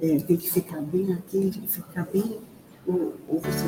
é, 0.00 0.18
tem 0.18 0.36
que 0.36 0.50
ficar 0.50 0.80
bem 0.80 1.12
aqui, 1.12 1.50
tem 1.50 1.50
que 1.50 1.68
ficar 1.68 2.06
bem. 2.06 2.40
Ou, 2.86 3.14
ou 3.28 3.40
você. 3.40 3.66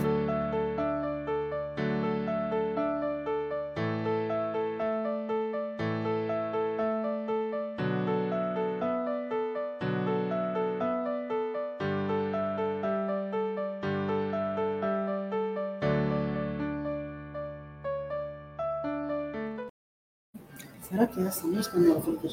Será 20.81 21.07
que 21.07 21.21
é 21.21 21.25
essa 21.25 21.47
música 21.47 21.79
não 21.79 22.01
fica 22.03 22.29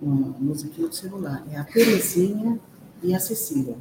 uma 0.00 0.34
musiquinha 0.38 0.88
do 0.88 0.94
celular? 0.94 1.42
É 1.50 1.58
a 1.58 1.64
Terezinha 1.64 2.58
e 3.02 3.14
a 3.14 3.20
Cecília. 3.20 3.76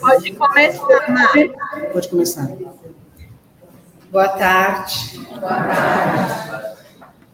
Pode 0.00 0.32
começar, 0.34 1.10
Mari. 1.10 1.52
Pode 1.92 2.08
começar. 2.08 2.48
Boa 4.10 4.28
tarde. 4.28 5.18
Boa 5.28 5.40
tarde. 5.40 6.78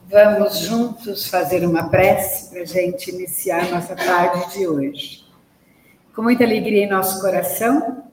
Vamos 0.08 0.58
juntos 0.58 1.26
fazer 1.26 1.66
uma 1.66 1.88
prece 1.88 2.50
para 2.50 2.62
a 2.62 2.64
gente 2.64 3.10
iniciar 3.10 3.70
nossa 3.70 3.96
tarde 3.96 4.52
de 4.52 4.66
hoje. 4.66 5.24
Com 6.14 6.22
muita 6.22 6.44
alegria 6.44 6.84
em 6.84 6.90
nosso 6.90 7.20
coração, 7.20 8.04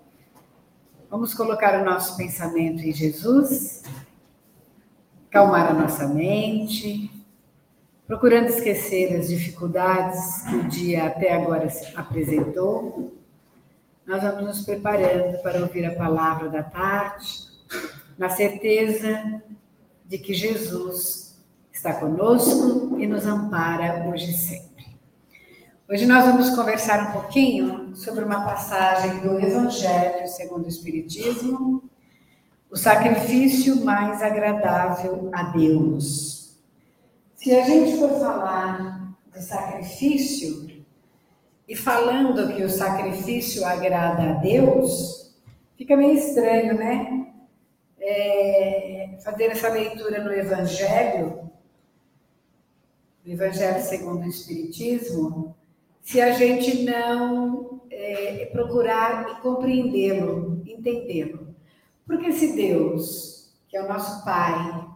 vamos 1.09 1.33
colocar 1.33 1.79
o 1.81 1.85
nosso 1.85 2.17
pensamento 2.17 2.81
em 2.81 2.91
Jesus 2.91 3.83
calmar 5.31 5.71
a 5.71 5.73
nossa 5.73 6.07
mente, 6.09 7.09
procurando 8.11 8.49
esquecer 8.49 9.15
as 9.15 9.29
dificuldades 9.29 10.41
que 10.41 10.55
o 10.57 10.63
dia 10.67 11.05
até 11.05 11.33
agora 11.33 11.65
apresentou. 11.95 13.15
Nós 14.05 14.21
vamos 14.21 14.43
nos 14.43 14.65
preparando 14.65 15.41
para 15.41 15.61
ouvir 15.61 15.85
a 15.85 15.95
palavra 15.95 16.49
da 16.49 16.61
tarde, 16.61 17.25
na 18.17 18.27
certeza 18.27 19.41
de 20.05 20.17
que 20.17 20.33
Jesus 20.33 21.41
está 21.71 21.93
conosco 21.93 22.99
e 22.99 23.07
nos 23.07 23.25
ampara 23.25 24.05
hoje 24.09 24.31
e 24.31 24.37
sempre. 24.37 24.87
Hoje 25.89 26.05
nós 26.05 26.25
vamos 26.25 26.49
conversar 26.49 27.07
um 27.07 27.13
pouquinho 27.13 27.95
sobre 27.95 28.25
uma 28.25 28.43
passagem 28.43 29.21
do 29.21 29.39
Evangelho 29.39 30.27
segundo 30.27 30.65
o 30.65 30.67
Espiritismo, 30.67 31.89
o 32.69 32.75
sacrifício 32.75 33.85
mais 33.85 34.21
agradável 34.21 35.29
a 35.31 35.43
Deus. 35.43 36.40
Se 37.41 37.55
a 37.55 37.65
gente 37.65 37.97
for 37.97 38.19
falar 38.19 39.15
de 39.33 39.41
sacrifício, 39.41 40.69
e 41.67 41.75
falando 41.75 42.53
que 42.53 42.61
o 42.61 42.69
sacrifício 42.69 43.65
agrada 43.65 44.29
a 44.29 44.33
Deus, 44.33 45.35
fica 45.75 45.97
meio 45.97 46.19
estranho, 46.19 46.75
né? 46.75 47.33
É, 47.99 49.17
fazer 49.23 49.45
essa 49.45 49.69
leitura 49.69 50.23
no 50.23 50.31
Evangelho, 50.31 51.49
no 53.25 53.33
Evangelho 53.33 53.81
segundo 53.81 54.23
o 54.23 54.29
Espiritismo, 54.29 55.55
se 56.03 56.21
a 56.21 56.33
gente 56.33 56.83
não 56.83 57.81
é, 57.89 58.51
procurar 58.51 59.41
compreendê-lo, 59.41 60.61
entendê-lo. 60.63 61.55
Porque 62.05 62.27
esse 62.27 62.55
Deus, 62.55 63.51
que 63.67 63.75
é 63.75 63.83
o 63.83 63.87
nosso 63.87 64.23
Pai, 64.23 64.90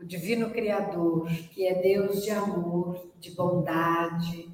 o 0.00 0.04
Divino 0.04 0.50
Criador, 0.50 1.28
que 1.52 1.66
é 1.66 1.74
Deus 1.74 2.22
de 2.22 2.30
amor, 2.30 3.10
de 3.20 3.32
bondade, 3.32 4.48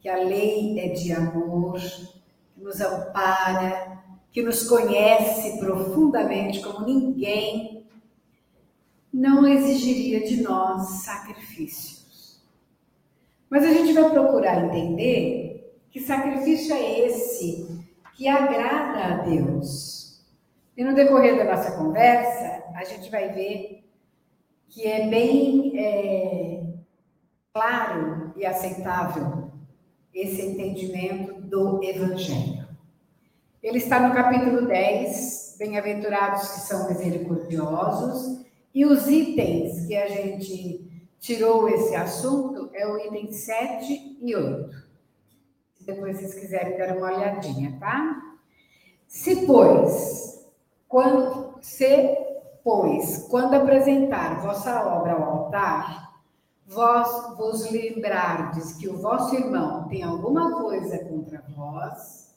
que 0.00 0.08
a 0.08 0.16
lei 0.16 0.80
é 0.80 0.88
de 0.88 1.12
amor, 1.12 1.78
que 1.78 2.62
nos 2.62 2.80
ampara, 2.80 4.02
que 4.32 4.42
nos 4.42 4.66
conhece 4.66 5.58
profundamente 5.58 6.60
como 6.60 6.86
ninguém, 6.86 7.84
não 9.12 9.46
exigiria 9.46 10.24
de 10.24 10.40
nós 10.40 11.02
sacrifícios. 11.04 12.42
Mas 13.50 13.64
a 13.64 13.72
gente 13.72 13.92
vai 13.92 14.08
procurar 14.08 14.64
entender 14.64 15.76
que 15.90 16.00
sacrifício 16.00 16.72
é 16.72 17.00
esse 17.00 17.84
que 18.14 18.26
agrada 18.26 19.04
a 19.04 19.16
Deus 19.18 20.00
e 20.76 20.84
no 20.84 20.94
decorrer 20.94 21.36
da 21.36 21.44
nossa 21.44 21.72
conversa, 21.72 22.64
a 22.74 22.84
gente 22.84 23.10
vai 23.10 23.28
ver 23.32 23.84
que 24.70 24.86
é 24.86 25.08
bem 25.08 25.72
é, 25.76 26.62
claro 27.52 28.32
e 28.36 28.46
aceitável 28.46 29.50
esse 30.14 30.40
entendimento 30.42 31.40
do 31.42 31.82
Evangelho. 31.82 32.68
Ele 33.62 33.78
está 33.78 34.00
no 34.00 34.14
capítulo 34.14 34.66
10, 34.66 35.56
Bem-aventurados 35.58 36.48
que 36.52 36.60
são 36.60 36.88
misericordiosos, 36.88 38.46
e 38.72 38.86
os 38.86 39.06
itens 39.08 39.86
que 39.86 39.96
a 39.96 40.08
gente 40.08 40.88
tirou 41.18 41.68
esse 41.68 41.94
assunto 41.94 42.70
é 42.72 42.86
o 42.86 42.96
item 42.98 43.30
7 43.30 44.18
e 44.22 44.34
8. 44.34 44.70
Se 45.74 45.84
depois 45.84 46.16
vocês 46.16 46.34
quiserem 46.34 46.78
dar 46.78 46.96
uma 46.96 47.12
olhadinha, 47.12 47.76
tá? 47.78 48.22
Se, 49.06 49.44
pois, 49.44 50.48
quando 50.88 51.58
se, 51.60 52.29
pois, 52.62 53.26
quando 53.30 53.54
apresentar 53.54 54.40
vossa 54.40 54.84
obra 54.84 55.12
ao 55.12 55.22
altar, 55.22 56.10
vós 56.66 57.36
vos 57.36 57.70
lembrardes 57.70 58.74
que 58.74 58.88
o 58.88 58.96
vosso 58.96 59.34
irmão 59.34 59.88
tem 59.88 60.02
alguma 60.02 60.62
coisa 60.62 60.98
contra 61.04 61.42
vós, 61.56 62.34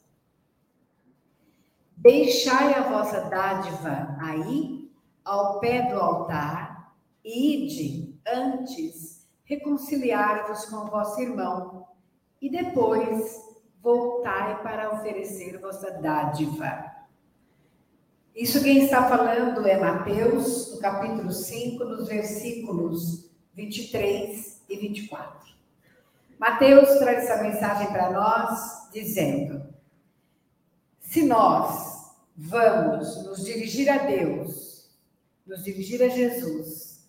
deixai 1.95 2.73
a 2.73 2.81
vossa 2.81 3.21
dádiva 3.21 4.17
aí, 4.19 4.91
ao 5.23 5.59
pé 5.59 5.83
do 5.83 5.99
altar, 5.99 6.93
e 7.23 7.65
ide 7.65 8.19
antes 8.27 9.27
reconciliar-vos 9.45 10.65
com 10.65 10.77
o 10.77 10.89
vosso 10.89 11.21
irmão, 11.21 11.87
e 12.41 12.49
depois 12.49 13.41
voltai 13.81 14.61
para 14.63 14.93
oferecer 14.93 15.59
vossa 15.59 15.91
dádiva. 15.91 16.92
Isso 18.35 18.63
quem 18.63 18.85
está 18.85 19.07
falando 19.07 19.67
é 19.67 19.77
Mateus, 19.77 20.71
no 20.71 20.79
capítulo 20.79 21.31
5, 21.31 21.83
nos 21.83 22.07
versículos 22.07 23.29
23 23.53 24.63
e 24.67 24.75
24. 24.75 25.53
Mateus 26.39 26.97
traz 26.97 27.23
essa 27.23 27.43
mensagem 27.43 27.87
para 27.87 28.11
nós, 28.11 28.89
dizendo: 28.91 29.63
se 30.99 31.23
nós 31.27 32.15
vamos 32.35 33.23
nos 33.23 33.45
dirigir 33.45 33.87
a 33.87 33.99
Deus, 33.99 34.89
nos 35.45 35.63
dirigir 35.63 36.01
a 36.01 36.09
Jesus, 36.09 37.07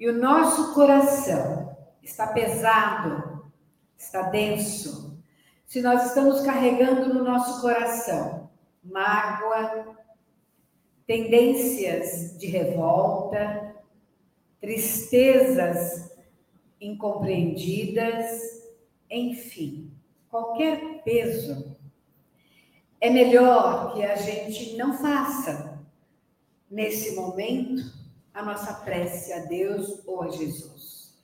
e 0.00 0.08
o 0.08 0.18
nosso 0.18 0.74
coração 0.74 1.76
está 2.02 2.26
pesado, 2.26 3.48
está 3.96 4.22
denso, 4.22 5.16
se 5.64 5.80
nós 5.80 6.06
estamos 6.06 6.40
carregando 6.40 7.14
no 7.14 7.22
nosso 7.22 7.60
coração 7.60 8.50
mágoa, 8.82 9.96
tendências 11.08 12.38
de 12.38 12.48
revolta, 12.48 13.74
tristezas 14.60 16.14
incompreendidas, 16.78 18.68
enfim, 19.10 19.90
qualquer 20.28 21.02
peso. 21.02 21.74
É 23.00 23.08
melhor 23.08 23.94
que 23.94 24.02
a 24.02 24.16
gente 24.16 24.76
não 24.76 24.98
faça 24.98 25.82
nesse 26.70 27.16
momento 27.16 27.90
a 28.34 28.42
nossa 28.42 28.74
prece 28.74 29.32
a 29.32 29.46
Deus 29.46 30.06
ou 30.06 30.22
a 30.22 30.28
Jesus. 30.28 31.16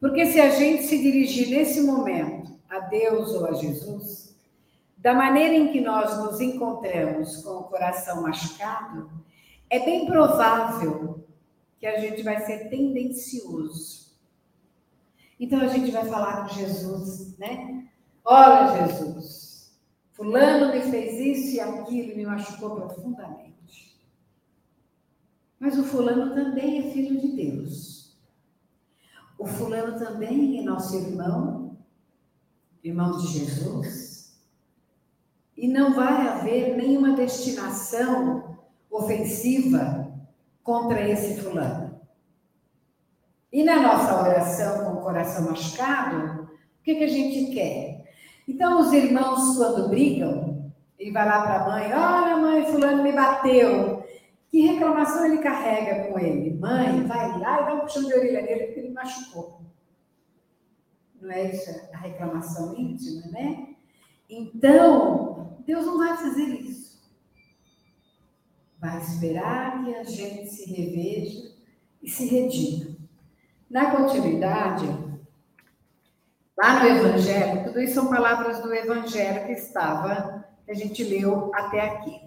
Porque 0.00 0.24
se 0.26 0.40
a 0.40 0.50
gente 0.50 0.84
se 0.84 1.02
dirigir 1.02 1.48
nesse 1.48 1.80
momento 1.80 2.60
a 2.70 2.78
Deus 2.78 3.34
ou 3.34 3.46
a 3.46 3.54
Jesus, 3.54 4.36
da 4.96 5.12
maneira 5.12 5.54
em 5.54 5.72
que 5.72 5.80
nós 5.80 6.16
nos 6.18 6.40
encontramos 6.40 7.42
com 7.42 7.54
o 7.54 7.64
coração 7.64 8.22
machucado, 8.22 9.10
é 9.72 9.82
bem 9.82 10.04
provável 10.04 11.26
que 11.78 11.86
a 11.86 11.98
gente 11.98 12.22
vai 12.22 12.44
ser 12.44 12.68
tendencioso. 12.68 14.12
Então 15.40 15.58
a 15.60 15.66
gente 15.66 15.90
vai 15.90 16.04
falar 16.04 16.42
com 16.42 16.54
Jesus, 16.54 17.38
né? 17.38 17.88
Olha, 18.22 18.86
Jesus, 18.86 19.74
Fulano 20.12 20.74
me 20.74 20.82
fez 20.82 21.18
isso 21.18 21.56
e 21.56 21.60
aquilo, 21.60 22.14
me 22.14 22.26
machucou 22.26 22.76
profundamente. 22.76 23.98
Mas 25.58 25.78
o 25.78 25.84
Fulano 25.84 26.34
também 26.34 26.78
é 26.78 26.92
filho 26.92 27.18
de 27.18 27.28
Deus. 27.28 28.14
O 29.38 29.46
Fulano 29.46 29.98
também 29.98 30.60
é 30.60 30.62
nosso 30.62 30.94
irmão, 30.96 31.78
irmão 32.84 33.16
de 33.16 33.26
Jesus. 33.26 34.38
E 35.56 35.66
não 35.66 35.94
vai 35.94 36.28
haver 36.28 36.76
nenhuma 36.76 37.16
destinação 37.16 38.52
ofensiva 38.92 40.12
contra 40.62 41.08
esse 41.08 41.40
fulano. 41.40 42.00
E 43.52 43.64
na 43.64 43.80
nossa 43.80 44.20
oração 44.20 44.84
com 44.84 45.00
o 45.00 45.02
coração 45.02 45.50
machucado, 45.50 46.42
o 46.42 46.82
que, 46.84 46.94
que 46.94 47.04
a 47.04 47.08
gente 47.08 47.52
quer? 47.52 48.12
Então, 48.46 48.80
os 48.80 48.92
irmãos, 48.92 49.56
quando 49.56 49.88
brigam, 49.88 50.72
ele 50.98 51.10
vai 51.10 51.26
lá 51.26 51.42
para 51.42 51.60
a 51.60 51.68
mãe: 51.68 51.92
Olha, 51.92 52.36
mãe, 52.36 52.64
Fulano 52.66 53.02
me 53.02 53.12
bateu. 53.12 54.02
Que 54.50 54.66
reclamação 54.66 55.24
ele 55.24 55.38
carrega 55.38 56.08
com 56.08 56.18
ele? 56.18 56.54
Mãe, 56.58 57.06
vai 57.06 57.38
lá 57.38 57.62
e 57.62 57.64
dá 57.64 57.74
um 57.74 57.80
puxão 57.80 58.04
de 58.04 58.12
orelha 58.12 58.42
nele 58.42 58.66
porque 58.66 58.80
ele 58.80 58.92
machucou. 58.92 59.62
Não 61.20 61.30
é 61.30 61.50
isso 61.50 61.70
a 61.92 61.96
reclamação 61.96 62.74
íntima, 62.76 63.26
né? 63.30 63.68
Então, 64.28 65.56
Deus 65.64 65.86
não 65.86 65.98
vai 65.98 66.16
fazer 66.16 66.44
isso. 66.44 66.91
Vai 68.82 68.98
esperar 68.98 69.84
que 69.84 69.94
a 69.94 70.02
gente 70.02 70.50
se 70.50 70.68
reveja 70.74 71.52
e 72.02 72.10
se 72.10 72.26
redima. 72.26 72.96
Na 73.70 73.92
continuidade, 73.92 74.86
lá 76.58 76.80
no 76.80 76.88
Evangelho, 76.88 77.62
tudo 77.62 77.80
isso 77.80 77.94
são 77.94 78.10
palavras 78.10 78.60
do 78.60 78.74
Evangelho 78.74 79.46
que 79.46 79.52
estava, 79.52 80.44
que 80.64 80.72
a 80.72 80.74
gente 80.74 81.04
leu 81.04 81.52
até 81.54 81.80
aqui. 81.80 82.22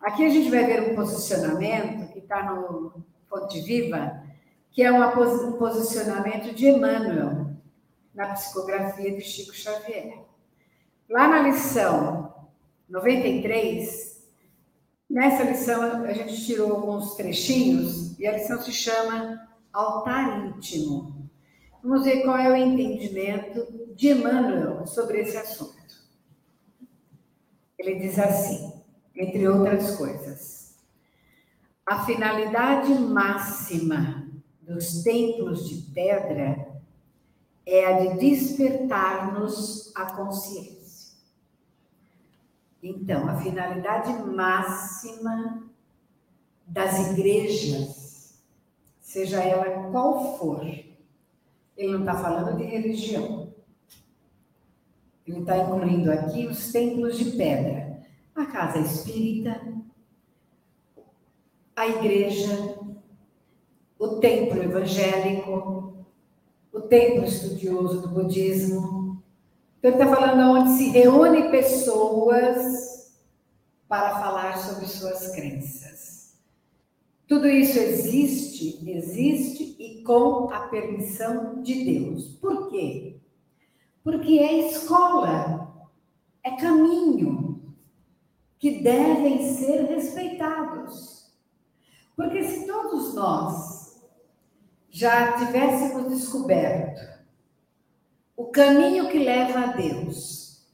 Aqui 0.00 0.24
a 0.24 0.28
gente 0.28 0.48
vai 0.48 0.64
ver 0.64 0.92
um 0.92 0.94
posicionamento 0.94 2.12
que 2.12 2.20
está 2.20 2.44
no 2.44 3.02
Fonte 3.28 3.60
Viva, 3.60 4.22
que 4.70 4.84
é 4.84 4.92
um 4.92 5.58
posicionamento 5.58 6.54
de 6.54 6.68
Emmanuel, 6.68 7.50
na 8.14 8.28
psicografia 8.34 9.10
de 9.10 9.22
Chico 9.22 9.52
Xavier. 9.52 10.20
Lá 11.08 11.26
na 11.26 11.42
lição 11.42 12.32
93, 12.88 14.09
nessa 15.10 15.42
lição 15.42 15.82
a 16.04 16.12
gente 16.12 16.46
tirou 16.46 16.72
alguns 16.72 17.16
trechinhos 17.16 18.16
e 18.18 18.26
a 18.26 18.32
lição 18.32 18.62
se 18.62 18.72
chama 18.72 19.48
Altar 19.72 20.46
Íntimo. 20.46 21.28
Vamos 21.82 22.04
ver 22.04 22.22
qual 22.22 22.38
é 22.38 22.48
o 22.48 22.54
entendimento 22.54 23.66
de 23.96 24.10
Emmanuel 24.10 24.86
sobre 24.86 25.20
esse 25.20 25.36
assunto. 25.36 25.80
Ele 27.76 27.96
diz 27.96 28.18
assim, 28.18 28.72
entre 29.16 29.48
outras 29.48 29.96
coisas: 29.96 30.76
a 31.84 32.04
finalidade 32.04 32.92
máxima 32.92 34.28
dos 34.60 35.02
templos 35.02 35.68
de 35.68 35.90
pedra 35.92 36.70
é 37.66 37.86
a 37.86 38.00
de 38.00 38.18
despertar-nos 38.18 39.92
a 39.96 40.12
consciência. 40.12 40.79
Então, 42.82 43.28
a 43.28 43.36
finalidade 43.36 44.12
máxima 44.24 45.64
das 46.66 47.10
igrejas, 47.10 48.42
seja 49.00 49.42
ela 49.42 49.90
qual 49.90 50.38
for, 50.38 50.64
ele 50.64 51.92
não 51.92 52.00
está 52.00 52.14
falando 52.14 52.56
de 52.56 52.64
religião. 52.64 53.52
Ele 55.26 55.40
está 55.40 55.58
incluindo 55.58 56.10
aqui 56.10 56.46
os 56.46 56.72
templos 56.72 57.18
de 57.18 57.32
pedra, 57.32 58.02
a 58.34 58.46
casa 58.46 58.78
espírita, 58.78 59.60
a 61.76 61.86
igreja, 61.86 62.78
o 63.98 64.08
templo 64.16 64.62
evangélico, 64.62 66.06
o 66.72 66.80
templo 66.80 67.24
estudioso 67.24 68.00
do 68.02 68.08
budismo, 68.08 68.99
então, 69.82 69.92
ele 69.92 70.02
está 70.02 70.14
falando 70.14 70.58
onde 70.58 70.76
se 70.76 70.90
reúne 70.90 71.50
pessoas 71.50 73.16
para 73.88 74.20
falar 74.20 74.58
sobre 74.58 74.86
suas 74.86 75.34
crenças. 75.34 76.38
Tudo 77.26 77.48
isso 77.48 77.78
existe, 77.78 78.90
existe 78.90 79.76
e 79.78 80.02
com 80.02 80.50
a 80.52 80.68
permissão 80.68 81.62
de 81.62 81.82
Deus. 81.82 82.34
Por 82.34 82.70
quê? 82.70 83.16
Porque 84.04 84.38
é 84.38 84.68
escola, 84.68 85.88
é 86.44 86.50
caminho 86.56 87.74
que 88.58 88.82
devem 88.82 89.54
ser 89.54 89.86
respeitados. 89.86 91.32
Porque 92.14 92.44
se 92.44 92.66
todos 92.66 93.14
nós 93.14 93.98
já 94.90 95.38
tivéssemos 95.38 96.12
descoberto 96.12 97.19
o 98.40 98.46
caminho 98.46 99.06
que 99.10 99.18
leva 99.18 99.60
a 99.60 99.66
Deus 99.66 100.66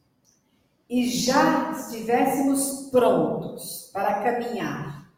e 0.88 1.08
já 1.08 1.72
estivéssemos 1.72 2.88
prontos 2.92 3.90
para 3.92 4.22
caminhar 4.22 5.10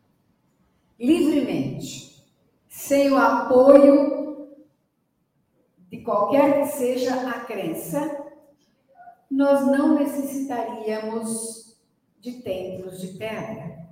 livremente, 0.99 2.27
sem 2.67 3.13
o 3.13 3.19
apoio 3.19 4.49
de 5.91 5.99
qualquer 5.99 6.63
que 6.63 6.69
seja 6.69 7.29
a 7.29 7.41
crença, 7.41 8.25
nós 9.31 9.67
não 9.67 9.99
necessitaríamos 9.99 11.79
de 12.19 12.41
templos 12.41 12.99
de 12.99 13.09
pedra. 13.09 13.91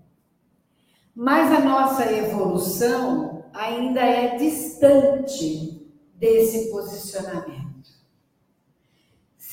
Mas 1.15 1.53
a 1.53 1.61
nossa 1.61 2.11
evolução 2.11 3.45
ainda 3.53 4.01
é 4.01 4.39
distante 4.39 5.87
desse 6.15 6.71
posicionamento. 6.71 7.66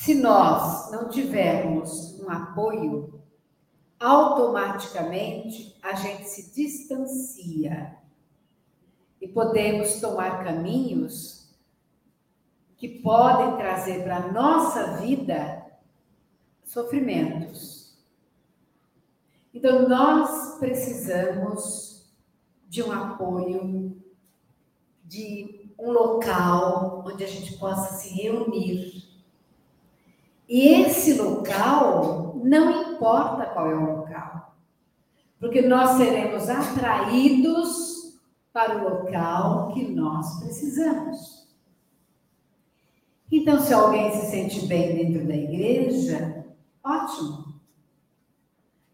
Se 0.04 0.14
nós 0.14 0.90
não 0.90 1.08
tivermos 1.08 2.20
um 2.20 2.28
apoio, 2.28 3.22
automaticamente 3.98 5.74
a 5.82 5.94
gente 5.94 6.24
se 6.24 6.54
distancia 6.54 7.96
e 9.18 9.26
podemos 9.26 10.02
tomar 10.02 10.44
caminhos 10.44 11.48
que 12.76 12.86
podem 12.86 13.56
trazer 13.56 14.02
para 14.02 14.16
a 14.18 14.30
nossa 14.30 14.98
vida 14.98 15.64
sofrimentos. 16.62 17.96
Então, 19.54 19.88
nós 19.88 20.58
precisamos 20.58 22.14
de 22.68 22.82
um 22.82 22.92
apoio, 22.92 24.04
de 25.02 25.72
um 25.78 25.90
local 25.90 27.02
onde 27.06 27.24
a 27.24 27.26
gente 27.26 27.56
possa 27.56 27.94
se 27.94 28.10
reunir 28.10 29.03
e 30.48 30.68
esse 30.68 31.14
local, 31.14 32.40
não 32.42 32.92
importa 32.92 33.46
qual 33.46 33.70
é 33.70 33.74
o 33.74 33.96
local, 33.98 34.56
porque 35.40 35.62
nós 35.62 35.96
seremos 35.96 36.48
atraídos 36.48 38.20
para 38.52 38.78
o 38.78 38.88
local 38.88 39.72
que 39.72 39.84
nós 39.84 40.38
precisamos. 40.38 41.48
Então, 43.30 43.58
se 43.58 43.74
alguém 43.74 44.12
se 44.12 44.30
sente 44.30 44.66
bem 44.66 44.94
dentro 44.94 45.26
da 45.26 45.34
igreja, 45.34 46.46
ótimo. 46.84 47.54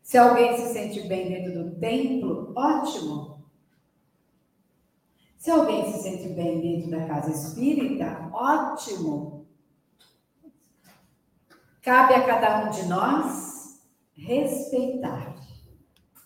Se 0.03 0.17
alguém 0.17 0.57
se 0.57 0.73
sente 0.73 1.07
bem 1.07 1.29
dentro 1.29 1.63
do 1.63 1.79
templo, 1.79 2.53
ótimo. 2.57 3.45
Se 5.37 5.51
alguém 5.51 5.93
se 5.93 6.03
sente 6.03 6.29
bem 6.31 6.61
dentro 6.61 6.91
da 6.91 7.07
casa 7.07 7.31
espírita, 7.31 8.31
ótimo. 8.33 9.40
Cabe 11.83 12.15
a 12.15 12.27
cada 12.27 12.65
um 12.65 12.71
de 12.71 12.85
nós 12.85 13.81
respeitar 14.15 15.35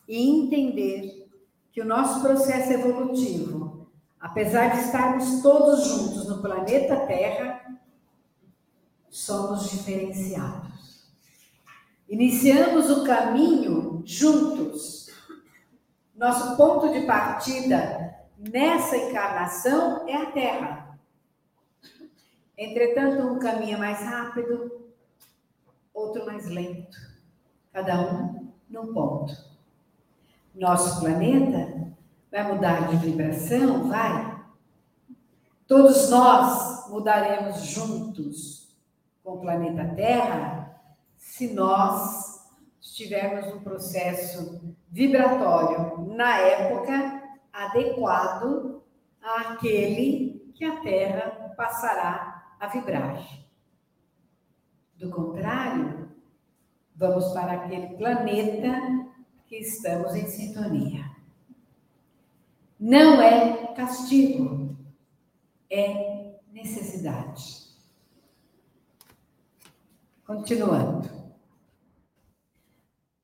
e 0.08 0.28
entender 0.28 1.28
que 1.72 1.80
o 1.80 1.84
nosso 1.84 2.20
processo 2.20 2.72
evolutivo, 2.72 3.88
apesar 4.20 4.72
de 4.72 4.80
estarmos 4.84 5.42
todos 5.42 5.86
juntos 5.86 6.28
no 6.28 6.42
planeta 6.42 7.06
Terra, 7.06 7.78
somos 9.08 9.70
diferenciados. 9.70 11.12
Iniciamos 12.08 12.90
o 12.90 13.04
caminho 13.04 14.02
juntos. 14.04 15.08
Nosso 16.16 16.56
ponto 16.56 16.92
de 16.92 17.06
partida 17.06 18.14
nessa 18.36 18.96
encarnação 18.96 20.06
é 20.08 20.16
a 20.16 20.26
Terra. 20.32 20.98
Entretanto, 22.58 23.26
um 23.26 23.38
caminho 23.38 23.78
mais 23.78 24.00
rápido, 24.00 24.83
outro 25.94 26.26
mais 26.26 26.48
lento, 26.48 26.98
cada 27.72 28.00
um 28.00 28.52
num 28.68 28.92
ponto. 28.92 29.32
Nosso 30.54 31.00
planeta 31.00 31.94
vai 32.30 32.52
mudar 32.52 32.88
de 32.88 32.96
vibração? 32.96 33.88
Vai. 33.88 34.34
Todos 35.66 36.10
nós 36.10 36.88
mudaremos 36.90 37.62
juntos 37.62 38.68
com 39.22 39.34
o 39.34 39.40
planeta 39.40 39.94
Terra 39.94 40.80
se 41.16 41.54
nós 41.54 42.44
estivermos 42.80 43.52
no 43.54 43.60
processo 43.60 44.60
vibratório 44.90 46.14
na 46.14 46.38
época 46.38 47.22
adequado 47.52 48.82
àquele 49.22 50.52
que 50.54 50.64
a 50.64 50.80
Terra 50.80 51.54
passará 51.56 52.54
a 52.60 52.66
vibrar. 52.66 53.43
Do 55.04 55.10
contrário, 55.10 56.08
vamos 56.96 57.26
para 57.34 57.52
aquele 57.52 57.88
planeta 57.98 59.06
que 59.46 59.56
estamos 59.56 60.14
em 60.14 60.26
sintonia. 60.26 61.04
Não 62.80 63.20
é 63.20 63.74
castigo, 63.74 64.74
é 65.70 66.38
necessidade. 66.50 67.68
Continuando. 70.26 71.10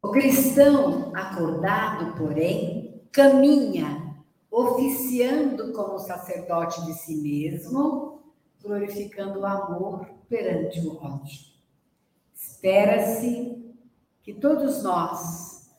O 0.02 0.10
cristão 0.10 1.16
acordado, 1.16 2.14
porém, 2.18 3.02
caminha 3.10 4.18
oficiando 4.50 5.72
como 5.72 5.99
sacerdote 5.99 6.84
de 6.84 6.92
si 6.92 7.16
mesmo, 7.22 8.20
glorificando 8.62 9.40
o 9.40 9.46
amor 9.46 10.06
perante 10.28 10.78
o 10.87 11.02
ódio. 11.02 11.50
Espera-se 12.40 13.75
que 14.23 14.32
todos 14.32 14.82
nós, 14.82 15.70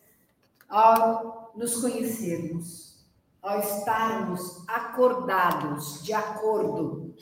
ao 0.69 1.51
nos 1.55 1.81
conhecermos, 1.81 3.03
ao 3.41 3.59
estarmos 3.59 4.63
acordados, 4.67 6.03
de 6.03 6.13
acordo 6.13 7.15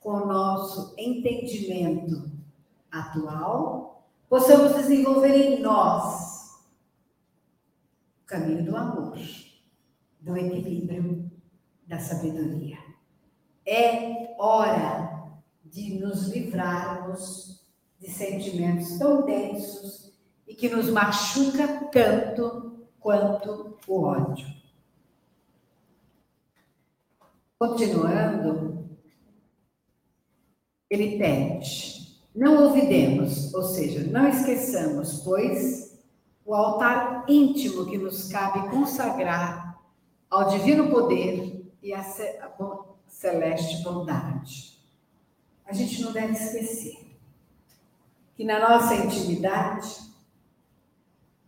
com 0.00 0.10
o 0.10 0.26
nosso 0.26 0.94
entendimento 0.96 2.32
atual, 2.90 4.08
possamos 4.26 4.74
desenvolver 4.74 5.34
em 5.34 5.60
nós 5.60 6.66
o 8.22 8.26
caminho 8.26 8.64
do 8.64 8.74
amor, 8.74 9.18
do 10.20 10.36
equilíbrio, 10.36 11.30
da 11.86 11.98
sabedoria. 11.98 12.78
É 13.66 14.34
hora 14.38 15.30
de 15.64 15.98
nos 16.00 16.28
livrarmos 16.28 17.57
de 17.98 18.10
sentimentos 18.10 18.98
tão 18.98 19.24
densos 19.24 20.12
e 20.46 20.54
que 20.54 20.68
nos 20.68 20.88
machuca 20.88 21.88
tanto 21.90 22.78
quanto 23.00 23.76
o 23.86 24.02
ódio. 24.02 24.46
Continuando, 27.58 28.88
ele 30.88 31.18
pede: 31.18 32.20
não 32.34 32.64
ouvidemos, 32.66 33.52
ou 33.52 33.62
seja, 33.64 34.08
não 34.10 34.28
esqueçamos, 34.28 35.20
pois, 35.24 35.98
o 36.44 36.54
altar 36.54 37.24
íntimo 37.28 37.86
que 37.86 37.98
nos 37.98 38.28
cabe 38.28 38.70
consagrar 38.70 39.78
ao 40.30 40.48
divino 40.50 40.88
poder 40.88 41.66
e 41.82 41.92
à 41.92 42.04
celeste 43.08 43.82
bondade. 43.82 44.78
A 45.66 45.72
gente 45.72 46.00
não 46.00 46.12
deve 46.12 46.32
esquecer 46.32 47.07
que 48.38 48.44
na 48.44 48.60
nossa 48.60 48.94
intimidade, 48.94 49.98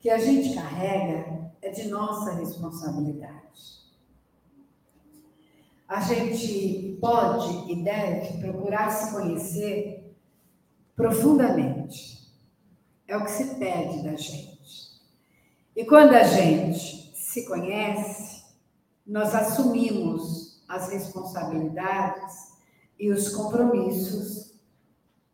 que 0.00 0.10
a 0.10 0.18
gente 0.18 0.56
carrega 0.56 1.52
é 1.62 1.70
de 1.70 1.86
nossa 1.86 2.32
responsabilidade. 2.32 3.78
A 5.86 6.00
gente 6.00 6.98
pode 7.00 7.72
e 7.72 7.80
deve 7.84 8.38
procurar 8.38 8.90
se 8.90 9.12
conhecer 9.14 10.16
profundamente. 10.96 12.28
É 13.06 13.16
o 13.16 13.24
que 13.24 13.30
se 13.30 13.54
pede 13.54 14.02
da 14.02 14.16
gente. 14.16 15.00
E 15.76 15.84
quando 15.84 16.14
a 16.14 16.24
gente 16.24 17.12
se 17.14 17.46
conhece, 17.46 18.46
nós 19.06 19.32
assumimos 19.32 20.60
as 20.68 20.90
responsabilidades 20.90 22.56
e 22.98 23.12
os 23.12 23.28
compromissos 23.28 24.58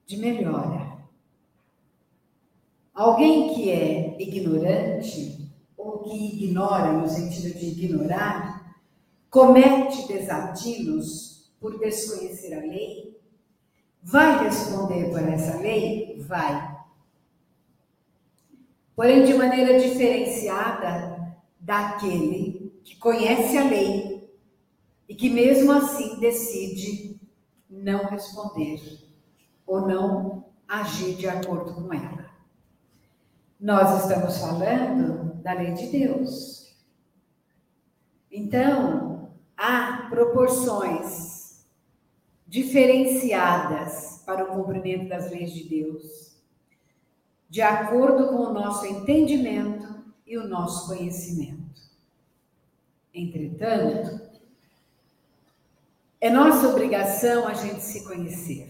de 0.04 0.18
melhora. 0.18 0.85
Alguém 2.96 3.52
que 3.52 3.70
é 3.70 4.16
ignorante, 4.18 5.52
ou 5.76 5.98
que 5.98 6.16
ignora, 6.16 6.92
no 6.92 7.06
sentido 7.06 7.52
de 7.58 7.66
ignorar, 7.66 8.74
comete 9.28 10.08
desatinos 10.08 11.52
por 11.60 11.78
desconhecer 11.78 12.54
a 12.54 12.60
lei, 12.60 13.20
vai 14.02 14.42
responder 14.44 15.10
por 15.10 15.20
essa 15.28 15.58
lei? 15.58 16.24
Vai. 16.26 16.74
Porém, 18.94 19.26
de 19.26 19.34
maneira 19.34 19.78
diferenciada 19.78 21.36
daquele 21.60 22.80
que 22.82 22.96
conhece 22.96 23.58
a 23.58 23.64
lei 23.64 24.26
e 25.06 25.14
que, 25.14 25.28
mesmo 25.28 25.70
assim, 25.70 26.18
decide 26.18 27.20
não 27.68 28.06
responder 28.06 28.80
ou 29.66 29.86
não 29.86 30.46
agir 30.66 31.14
de 31.16 31.28
acordo 31.28 31.74
com 31.74 31.92
ela. 31.92 32.25
Nós 33.58 34.02
estamos 34.02 34.36
falando 34.36 35.34
da 35.42 35.54
lei 35.54 35.72
de 35.72 35.86
Deus. 35.86 36.76
Então, 38.30 39.30
há 39.56 40.08
proporções 40.10 41.66
diferenciadas 42.46 44.22
para 44.26 44.44
o 44.44 44.48
cumprimento 44.48 45.08
das 45.08 45.30
leis 45.30 45.52
de 45.52 45.64
Deus, 45.64 46.36
de 47.48 47.62
acordo 47.62 48.28
com 48.28 48.42
o 48.42 48.52
nosso 48.52 48.84
entendimento 48.84 50.04
e 50.26 50.36
o 50.36 50.46
nosso 50.46 50.88
conhecimento. 50.88 51.80
Entretanto, 53.14 54.20
é 56.20 56.28
nossa 56.28 56.68
obrigação 56.68 57.48
a 57.48 57.54
gente 57.54 57.80
se 57.80 58.04
conhecer, 58.04 58.68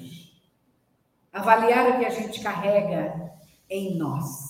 avaliar 1.32 1.90
o 1.90 1.98
que 1.98 2.06
a 2.06 2.10
gente 2.10 2.40
carrega 2.40 3.32
em 3.68 3.98
nós 3.98 4.45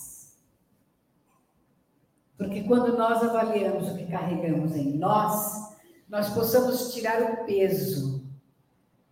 porque 2.37 2.63
quando 2.63 2.97
nós 2.97 3.23
avaliamos 3.23 3.89
o 3.89 3.97
que 3.97 4.07
carregamos 4.07 4.77
em 4.77 4.99
nós, 4.99 5.75
nós 6.09 6.29
possamos 6.31 6.93
tirar 6.93 7.23
o 7.23 7.45
peso, 7.45 8.25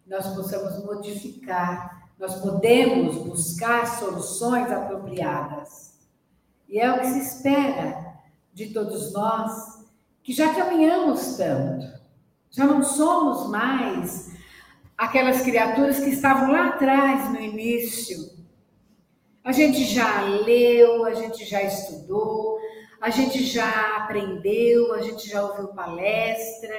nós 0.06 0.26
possamos 0.34 0.84
modificar, 0.84 2.10
nós 2.18 2.36
podemos 2.36 3.16
buscar 3.16 3.86
soluções 3.98 4.70
apropriadas. 4.70 5.94
E 6.68 6.78
é 6.78 6.92
o 6.92 7.00
que 7.00 7.06
se 7.06 7.18
espera 7.20 8.14
de 8.52 8.72
todos 8.72 9.12
nós, 9.12 9.84
que 10.22 10.32
já 10.32 10.54
caminhamos 10.54 11.36
tanto, 11.36 11.86
já 12.50 12.64
não 12.64 12.82
somos 12.82 13.48
mais 13.48 14.32
aquelas 14.96 15.42
criaturas 15.42 15.98
que 15.98 16.10
estavam 16.10 16.52
lá 16.52 16.68
atrás 16.68 17.30
no 17.30 17.40
início. 17.40 18.32
A 19.42 19.50
gente 19.50 19.84
já 19.84 20.22
leu, 20.22 21.04
a 21.04 21.14
gente 21.14 21.44
já 21.44 21.62
estudou, 21.62 22.58
a 23.04 23.10
gente 23.10 23.44
já 23.44 23.98
aprendeu, 23.98 24.94
a 24.94 25.02
gente 25.02 25.28
já 25.28 25.44
ouviu 25.44 25.68
palestra, 25.68 26.74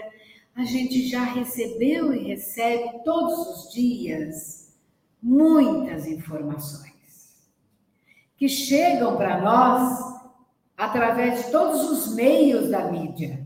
a 0.55 0.63
gente 0.63 1.07
já 1.07 1.23
recebeu 1.23 2.11
e 2.15 2.23
recebe 2.23 3.03
todos 3.03 3.47
os 3.47 3.71
dias 3.71 4.75
muitas 5.21 6.07
informações 6.07 7.45
que 8.35 8.49
chegam 8.49 9.15
para 9.15 9.39
nós 9.39 9.99
através 10.75 11.45
de 11.45 11.51
todos 11.51 11.91
os 11.91 12.15
meios 12.15 12.71
da 12.71 12.91
mídia, 12.91 13.45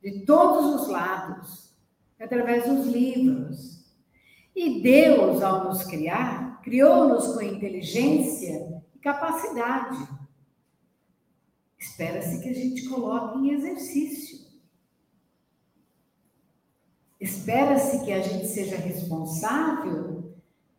de 0.00 0.24
todos 0.24 0.82
os 0.82 0.88
lados, 0.88 1.74
através 2.20 2.64
dos 2.64 2.86
livros. 2.86 3.92
E 4.54 4.80
Deus, 4.80 5.42
ao 5.42 5.64
nos 5.64 5.82
criar, 5.82 6.60
criou-nos 6.62 7.34
com 7.34 7.42
inteligência 7.42 8.84
e 8.94 9.00
capacidade. 9.00 10.19
Espera-se 12.00 12.40
que 12.40 12.48
a 12.48 12.54
gente 12.54 12.88
coloque 12.88 13.38
em 13.40 13.50
exercício. 13.50 14.40
Espera-se 17.20 18.02
que 18.06 18.10
a 18.10 18.22
gente 18.22 18.46
seja 18.46 18.76
responsável 18.76 20.32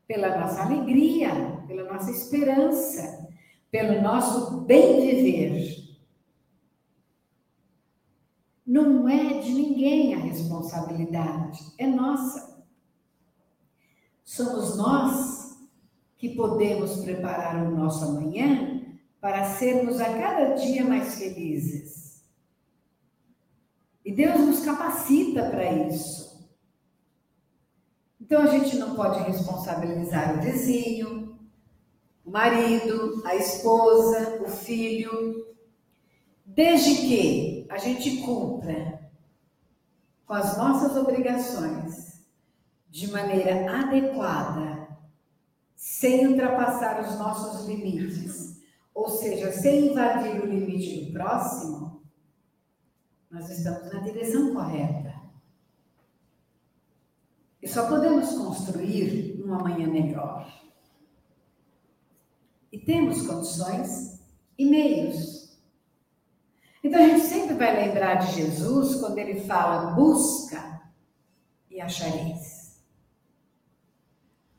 pela 0.08 0.40
nossa 0.40 0.64
alegria, 0.64 1.64
pela 1.68 1.94
nossa 1.94 2.10
esperança, 2.10 3.30
pelo 3.70 4.02
nosso 4.02 4.62
bem 4.62 5.00
viver. 5.00 5.96
Não 8.66 9.08
é 9.08 9.42
de 9.42 9.54
ninguém 9.54 10.16
a 10.16 10.18
responsabilidade, 10.18 11.72
é 11.78 11.86
nossa. 11.86 12.66
Somos 14.24 14.76
nós 14.76 15.62
que 16.18 16.30
podemos 16.30 17.04
preparar 17.04 17.68
o 17.68 17.76
nosso 17.76 18.06
amanhã 18.06 18.71
para 19.22 19.46
sermos 19.46 20.02
a 20.02 20.18
cada 20.18 20.56
dia 20.56 20.84
mais 20.84 21.14
felizes. 21.14 22.26
E 24.04 24.12
Deus 24.12 24.40
nos 24.40 24.66
capacita 24.66 25.48
para 25.48 25.72
isso. 25.88 26.50
Então 28.20 28.42
a 28.42 28.48
gente 28.48 28.78
não 28.78 28.96
pode 28.96 29.22
responsabilizar 29.22 30.38
o 30.38 30.42
vizinho, 30.42 31.40
o 32.26 32.32
marido, 32.32 33.22
a 33.24 33.36
esposa, 33.36 34.42
o 34.44 34.50
filho, 34.50 35.56
desde 36.44 36.96
que 36.96 37.68
a 37.70 37.78
gente 37.78 38.18
cumpra 38.24 39.08
com 40.26 40.34
as 40.34 40.58
nossas 40.58 40.98
obrigações 40.98 42.26
de 42.90 43.12
maneira 43.12 43.82
adequada, 43.82 44.98
sem 45.76 46.28
ultrapassar 46.28 47.02
os 47.02 47.20
nossos 47.20 47.68
limites 47.68 48.51
ou 48.94 49.10
seja, 49.10 49.52
sem 49.52 49.92
invadir 49.92 50.42
o 50.42 50.46
limite 50.46 51.06
do 51.06 51.14
próximo, 51.14 52.04
nós 53.30 53.50
estamos 53.50 53.92
na 53.92 54.00
direção 54.02 54.54
correta. 54.54 55.22
E 57.62 57.68
só 57.68 57.88
podemos 57.88 58.34
construir 58.34 59.42
um 59.46 59.54
amanhã 59.54 59.88
melhor. 59.88 60.52
E 62.72 62.80
temos 62.80 63.26
condições 63.26 64.20
e 64.58 64.66
meios. 64.66 65.60
Então 66.84 67.00
a 67.00 67.08
gente 67.08 67.26
sempre 67.26 67.56
vai 67.56 67.88
lembrar 67.88 68.16
de 68.16 68.34
Jesus 68.34 69.00
quando 69.00 69.18
ele 69.18 69.42
fala: 69.42 69.92
busca 69.92 70.82
e 71.70 71.80
achareis. 71.80 72.82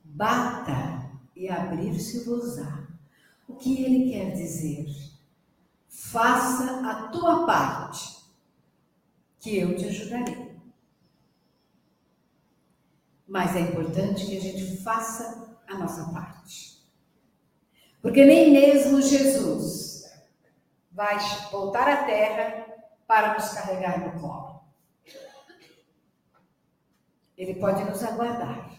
Bata 0.05 1.11
e 1.35 1.49
abrir-se-vos-á. 1.49 2.82
O 3.53 3.57
que 3.57 3.85
ele 3.85 4.11
quer 4.11 4.33
dizer? 4.33 4.87
Faça 5.87 6.89
a 6.89 7.09
tua 7.09 7.45
parte, 7.45 8.25
que 9.39 9.59
eu 9.59 9.77
te 9.77 9.85
ajudarei. 9.87 10.57
Mas 13.29 13.55
é 13.55 13.61
importante 13.61 14.27
que 14.27 14.39
a 14.39 14.41
gente 14.41 14.79
faça 14.79 15.59
a 15.69 15.77
nossa 15.77 16.11
parte. 16.13 16.83
Porque 18.01 18.25
nem 18.25 18.51
mesmo 18.51 19.03
Jesus 19.03 20.11
vai 20.91 21.19
voltar 21.51 21.89
à 21.89 22.05
terra 22.05 22.67
para 23.07 23.35
nos 23.35 23.51
carregar 23.51 24.01
no 24.01 24.21
colo. 24.21 24.63
Ele 27.37 27.55
pode 27.55 27.85
nos 27.85 28.03
aguardar, 28.03 28.71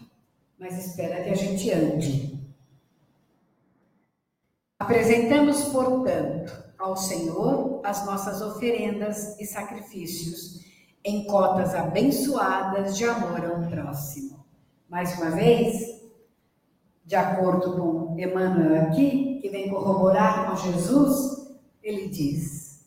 mas 0.58 0.84
espera 0.84 1.22
que 1.22 1.30
a 1.30 1.34
gente 1.34 1.70
ande. 1.70 2.33
Apresentamos, 4.84 5.64
portanto, 5.64 6.52
ao 6.78 6.94
Senhor 6.94 7.80
as 7.82 8.04
nossas 8.04 8.42
oferendas 8.42 9.40
e 9.40 9.46
sacrifícios 9.46 10.62
em 11.02 11.24
cotas 11.24 11.74
abençoadas 11.74 12.94
de 12.94 13.06
amor 13.06 13.42
ao 13.46 13.66
próximo. 13.66 14.44
Mais 14.86 15.16
uma 15.16 15.30
vez, 15.30 16.02
de 17.02 17.16
acordo 17.16 17.72
com 17.72 18.20
Emmanuel 18.20 18.82
aqui, 18.82 19.38
que 19.40 19.48
vem 19.48 19.70
corroborar 19.70 20.50
com 20.50 20.56
Jesus, 20.56 21.56
ele 21.82 22.08
diz: 22.08 22.86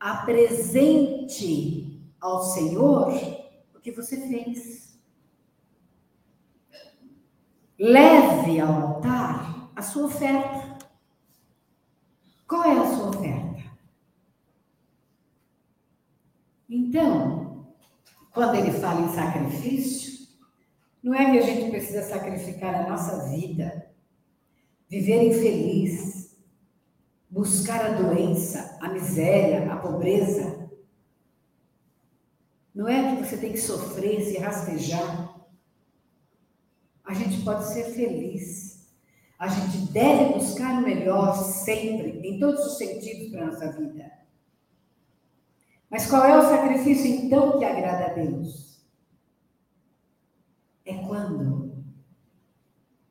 apresente 0.00 2.02
ao 2.18 2.44
Senhor 2.44 3.12
o 3.74 3.80
que 3.80 3.92
você 3.92 4.26
fez. 4.26 4.98
Leve 7.78 8.58
ao 8.58 8.72
altar 8.72 9.70
a 9.76 9.82
sua 9.82 10.06
oferta. 10.06 10.75
Qual 12.46 12.64
é 12.64 12.78
a 12.78 12.86
sua 12.86 13.08
oferta? 13.08 13.64
Então, 16.68 17.66
quando 18.32 18.56
ele 18.56 18.72
fala 18.72 19.00
em 19.00 19.14
sacrifício, 19.14 20.28
não 21.02 21.14
é 21.14 21.30
que 21.30 21.38
a 21.38 21.42
gente 21.42 21.70
precisa 21.70 22.02
sacrificar 22.02 22.74
a 22.74 22.88
nossa 22.88 23.28
vida, 23.28 23.90
viver 24.88 25.28
infeliz, 25.28 26.36
buscar 27.30 27.84
a 27.84 27.92
doença, 27.92 28.76
a 28.80 28.88
miséria, 28.88 29.72
a 29.72 29.76
pobreza. 29.76 30.68
Não 32.74 32.88
é 32.88 33.16
que 33.16 33.24
você 33.24 33.36
tem 33.36 33.52
que 33.52 33.60
sofrer, 33.60 34.20
se 34.22 34.38
rastejar. 34.38 35.46
A 37.04 37.14
gente 37.14 37.42
pode 37.42 37.66
ser 37.72 37.84
feliz. 37.94 38.65
A 39.38 39.48
gente 39.48 39.92
deve 39.92 40.34
buscar 40.34 40.78
o 40.78 40.82
melhor 40.82 41.34
sempre, 41.34 42.26
em 42.26 42.38
todos 42.38 42.64
os 42.64 42.78
sentidos 42.78 43.30
para 43.30 43.42
a 43.42 43.46
nossa 43.46 43.72
vida. 43.72 44.10
Mas 45.90 46.08
qual 46.08 46.24
é 46.24 46.38
o 46.38 46.42
sacrifício 46.42 47.06
então 47.06 47.58
que 47.58 47.64
agrada 47.64 48.06
a 48.06 48.14
Deus? 48.14 48.80
É 50.84 50.94
quando 51.06 51.84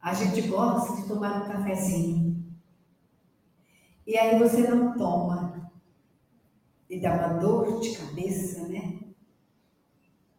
a 0.01 0.13
gente 0.13 0.41
gosta 0.47 0.95
de 0.95 1.07
tomar 1.07 1.43
um 1.43 1.47
cafezinho. 1.47 2.43
E 4.05 4.17
aí 4.17 4.37
você 4.39 4.67
não 4.67 4.97
toma. 4.97 5.71
E 6.89 6.99
dá 6.99 7.13
uma 7.13 7.39
dor 7.39 7.79
de 7.79 7.97
cabeça, 7.97 8.67
né? 8.67 8.99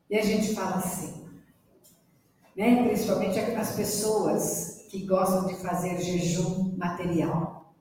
E 0.09 0.16
a 0.16 0.22
gente 0.22 0.55
fala 0.55 0.77
assim, 0.77 1.29
né? 2.57 2.87
Principalmente 2.87 3.38
as 3.38 3.75
pessoas 3.75 4.76
que 4.88 5.07
gostam 5.07 5.46
de 5.46 5.55
fazer 5.57 6.01
jejum 6.01 6.77
material. 6.77 7.75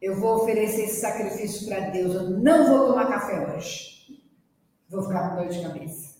Eu 0.00 0.18
vou 0.18 0.42
oferecer 0.42 0.84
esse 0.84 1.00
sacrifício 1.00 1.68
para 1.68 1.90
Deus, 1.90 2.14
eu 2.14 2.30
não 2.30 2.68
vou 2.68 2.88
tomar 2.88 3.06
café 3.06 3.54
hoje. 3.54 4.22
Vou 4.88 5.02
ficar 5.02 5.30
com 5.30 5.36
dor 5.36 5.48
de 5.48 5.62
cabeça. 5.62 6.16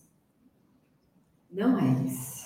Não 1.50 1.78
é 1.78 2.04
isso. 2.04 2.42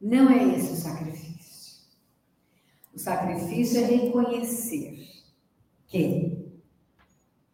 Não 0.00 0.28
é 0.30 0.56
esse 0.56 0.72
o 0.72 0.76
sacrifício. 0.76 1.84
O 2.94 2.98
sacrifício 2.98 3.80
é 3.80 3.84
reconhecer 3.84 5.08
que 5.86 6.52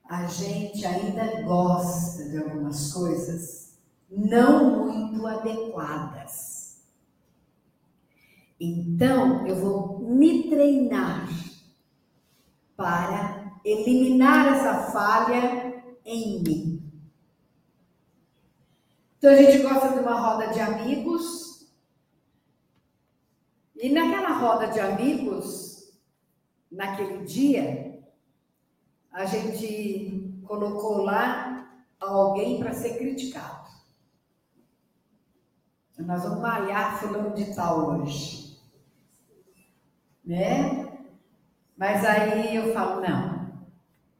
a 0.08 0.26
gente 0.26 0.84
ainda 0.84 1.42
gosta 1.42 2.28
de 2.28 2.38
algumas 2.38 2.92
coisas 2.92 3.78
não 4.10 4.86
muito 4.86 5.26
adequadas. 5.26 6.59
Então, 8.60 9.46
eu 9.46 9.56
vou 9.56 10.00
me 10.00 10.50
treinar 10.50 11.26
para 12.76 13.58
eliminar 13.64 14.54
essa 14.54 14.92
falha 14.92 15.82
em 16.04 16.42
mim. 16.42 16.92
Então, 19.16 19.32
a 19.32 19.36
gente 19.36 19.62
gosta 19.62 19.88
de 19.94 20.00
uma 20.00 20.20
roda 20.20 20.52
de 20.52 20.60
amigos. 20.60 21.72
E 23.76 23.88
naquela 23.88 24.38
roda 24.38 24.66
de 24.68 24.78
amigos, 24.78 25.98
naquele 26.70 27.24
dia, 27.24 27.98
a 29.10 29.24
gente 29.24 30.42
colocou 30.46 30.98
lá 31.02 31.66
alguém 31.98 32.58
para 32.58 32.74
ser 32.74 32.98
criticado. 32.98 33.68
Nós 35.98 36.22
vamos 36.22 36.40
malhar 36.40 36.98
fulano 36.98 37.34
de 37.34 37.54
tal 37.54 38.00
hoje. 38.00 38.39
Né? 40.30 40.88
Mas 41.76 42.04
aí 42.04 42.54
eu 42.54 42.72
falo, 42.72 43.00
não. 43.00 43.50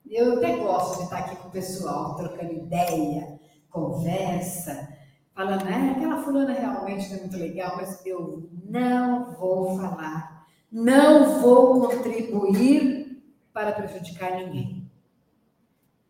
Eu 0.04 0.38
até 0.38 0.56
gosto 0.56 0.98
de 0.98 1.04
estar 1.04 1.18
aqui 1.18 1.36
com 1.36 1.46
o 1.46 1.52
pessoal, 1.52 2.16
trocando 2.16 2.52
ideia, 2.52 3.38
conversa, 3.70 4.88
falando, 5.32 5.68
é, 5.68 5.90
aquela 5.90 6.20
fulana 6.20 6.52
realmente 6.52 7.08
não 7.10 7.16
é 7.16 7.20
muito 7.20 7.36
legal, 7.36 7.76
mas 7.76 8.04
eu 8.04 8.50
não 8.64 9.36
vou 9.36 9.76
falar, 9.76 10.48
não 10.68 11.40
vou 11.40 11.80
contribuir 11.88 13.22
para 13.52 13.70
prejudicar 13.70 14.34
ninguém. 14.34 14.90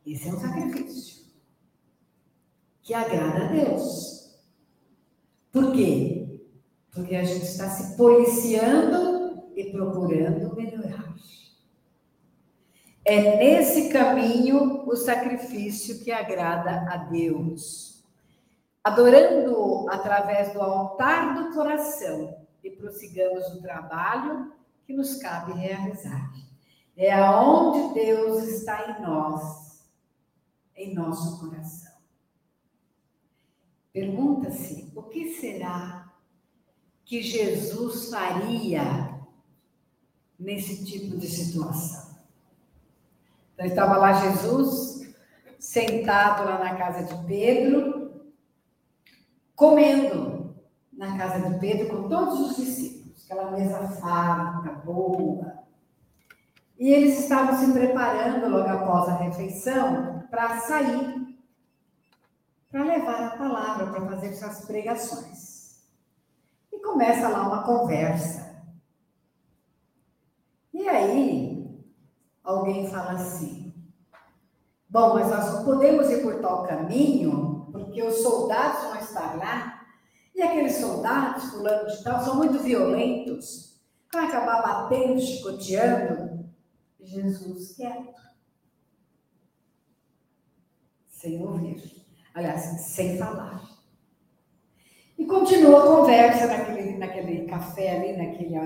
Esse 0.07 0.31
é 0.31 0.33
um 0.33 0.41
sacrifício 0.41 1.27
que 2.81 2.95
agrada 2.95 3.45
a 3.45 3.49
Deus. 3.49 4.41
Por 5.53 5.73
quê? 5.73 6.41
Porque 6.91 7.15
a 7.15 7.23
gente 7.23 7.45
está 7.45 7.69
se 7.69 7.99
policiando 7.99 9.10
e 9.61 9.71
procurando 9.71 10.57
melhorar. 10.57 11.11
É 13.05 13.37
nesse 13.37 13.89
caminho 13.91 14.89
o 14.89 14.95
sacrifício 14.95 16.03
que 16.05 16.13
agrada 16.13 16.87
a 16.93 16.97
Deus. 16.97 18.05
Adorando 18.85 19.87
através 19.91 20.53
do 20.53 20.61
altar 20.61 21.35
do 21.35 21.55
coração 21.55 22.47
e 22.63 22.71
prossigamos 22.71 23.47
o 23.49 23.61
trabalho 23.61 24.53
que 24.87 24.93
nos 24.93 25.17
cabe 25.17 25.53
realizar. 25.53 26.33
É 26.97 27.13
aonde 27.13 27.95
Deus 27.95 28.45
está 28.45 28.91
em 28.91 29.03
nós, 29.03 29.85
em 30.77 30.95
nosso 30.95 31.41
coração. 31.41 31.93
Pergunta-se: 33.93 34.93
o 34.95 35.03
que 35.03 35.35
será 35.35 36.13
que 37.05 37.23
Jesus 37.23 38.11
faria 38.11 39.10
nesse 40.41 40.85
tipo 40.85 41.17
de 41.17 41.29
situação? 41.29 42.17
Então, 43.55 43.67
estava 43.67 43.97
lá 43.97 44.13
Jesus, 44.13 45.15
sentado 45.59 46.45
lá 46.45 46.59
na 46.59 46.75
casa 46.77 47.05
de 47.05 47.27
Pedro, 47.27 48.33
comendo 49.55 50.57
na 50.93 51.17
casa 51.17 51.49
de 51.49 51.59
Pedro 51.59 51.89
com 51.89 52.09
todos 52.09 52.41
os 52.41 52.57
discípulos, 52.57 53.25
aquela 53.25 53.51
mesa 53.53 53.89
farta, 54.01 54.71
boa. 54.85 55.61
E 56.79 56.89
eles 56.89 57.19
estavam 57.21 57.59
se 57.59 57.71
preparando 57.73 58.49
logo 58.49 58.69
após 58.69 59.09
a 59.11 59.17
refeição 59.17 60.25
para 60.31 60.61
sair 60.61 61.21
para 62.71 62.85
levar 62.85 63.27
a 63.27 63.37
palavra, 63.37 63.87
para 63.89 64.07
fazer 64.07 64.33
suas 64.35 64.65
pregações. 64.65 65.81
E 66.73 66.79
começa 66.81 67.29
lá 67.29 67.49
uma 67.49 67.65
conversa. 67.65 68.50
E 70.81 70.89
aí, 70.89 71.85
alguém 72.43 72.89
fala 72.89 73.13
assim: 73.13 73.75
Bom, 74.89 75.13
mas 75.13 75.29
nós 75.29 75.63
podemos 75.63 76.09
ir 76.09 76.23
por 76.23 76.41
tal 76.41 76.67
caminho, 76.67 77.69
porque 77.71 78.03
os 78.03 78.23
soldados 78.23 78.85
vão 78.85 78.97
estar 78.97 79.37
lá, 79.37 79.87
e 80.35 80.41
aqueles 80.41 80.77
soldados, 80.77 81.51
fulano 81.51 81.87
de 81.87 82.03
tal, 82.03 82.25
são 82.25 82.37
muito 82.37 82.61
violentos. 82.61 83.79
Vai 84.11 84.25
acabar 84.25 84.63
batendo, 84.63 85.21
chicoteando, 85.21 86.49
Jesus 86.99 87.77
quieto. 87.77 88.19
Sem 91.09 91.43
ouvir. 91.43 92.07
Aliás, 92.35 92.63
sem 92.81 93.19
falar. 93.19 93.69
E 95.19 95.27
continua 95.27 95.83
a 95.83 95.97
conversa 95.99 96.47
naquele, 96.47 96.97
naquele 96.97 97.45
café 97.45 97.99
ali, 97.99 98.17
naquele, 98.17 98.59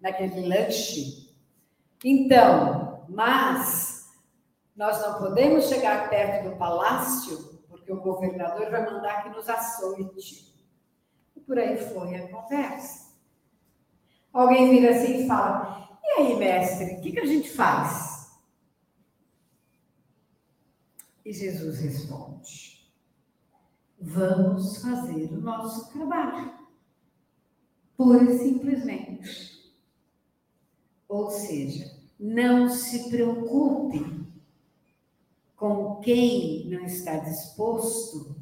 naquele 0.00 0.48
lanche. 0.48 1.29
Então, 2.04 3.04
mas 3.08 4.08
nós 4.74 5.00
não 5.02 5.18
podemos 5.18 5.68
chegar 5.68 6.08
perto 6.08 6.48
do 6.48 6.56
palácio, 6.56 7.60
porque 7.68 7.92
o 7.92 8.00
governador 8.00 8.70
vai 8.70 8.84
mandar 8.84 9.22
que 9.22 9.28
nos 9.30 9.48
açoite. 9.48 10.54
E 11.36 11.40
por 11.40 11.58
aí 11.58 11.76
foi 11.76 12.14
a 12.16 12.28
conversa. 12.28 13.10
Alguém 14.32 14.70
vira 14.70 14.96
assim 14.96 15.24
e 15.24 15.26
fala: 15.26 15.98
E 16.02 16.20
aí, 16.20 16.36
mestre, 16.36 16.94
o 16.94 17.00
que, 17.00 17.12
que 17.12 17.20
a 17.20 17.26
gente 17.26 17.50
faz? 17.50 18.20
E 21.24 21.32
Jesus 21.32 21.78
responde: 21.80 22.80
vamos 24.00 24.82
fazer 24.82 25.30
o 25.32 25.40
nosso 25.40 25.92
trabalho. 25.92 26.52
Pura 27.96 28.24
e 28.24 28.38
simplesmente. 28.38 29.49
Ou 31.10 31.28
seja, 31.28 31.90
não 32.20 32.70
se 32.70 33.10
preocupe 33.10 34.24
com 35.56 35.96
quem 35.96 36.68
não 36.68 36.84
está 36.84 37.16
disposto 37.16 38.36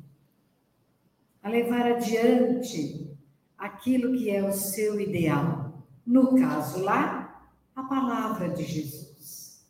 a 1.42 1.48
levar 1.48 1.92
adiante 1.92 3.11
aquilo 3.57 4.12
que 4.12 4.28
é 4.28 4.46
o 4.46 4.52
seu 4.52 5.00
ideal. 5.00 5.83
No 6.04 6.38
caso 6.38 6.83
lá, 6.83 7.50
a 7.74 7.85
palavra 7.85 8.50
de 8.50 8.64
Jesus, 8.64 9.66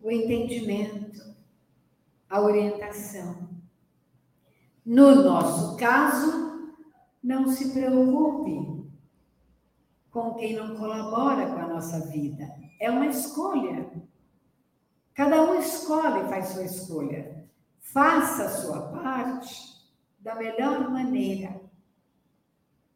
o 0.00 0.10
entendimento, 0.10 1.22
a 2.28 2.40
orientação. 2.40 3.48
No 4.84 5.22
nosso 5.22 5.76
caso, 5.76 6.68
não 7.22 7.46
se 7.46 7.70
preocupe 7.70 8.81
com 10.12 10.34
quem 10.34 10.54
não 10.54 10.76
colabora 10.76 11.46
com 11.46 11.58
a 11.58 11.66
nossa 11.66 11.98
vida. 12.00 12.46
É 12.78 12.90
uma 12.90 13.06
escolha. 13.06 13.90
Cada 15.14 15.42
um 15.42 15.58
escolhe, 15.58 16.28
faz 16.28 16.50
sua 16.50 16.64
escolha. 16.64 17.48
Faça 17.80 18.44
a 18.44 18.50
sua 18.50 18.82
parte 18.92 19.72
da 20.20 20.36
melhor 20.36 20.88
maneira, 20.88 21.60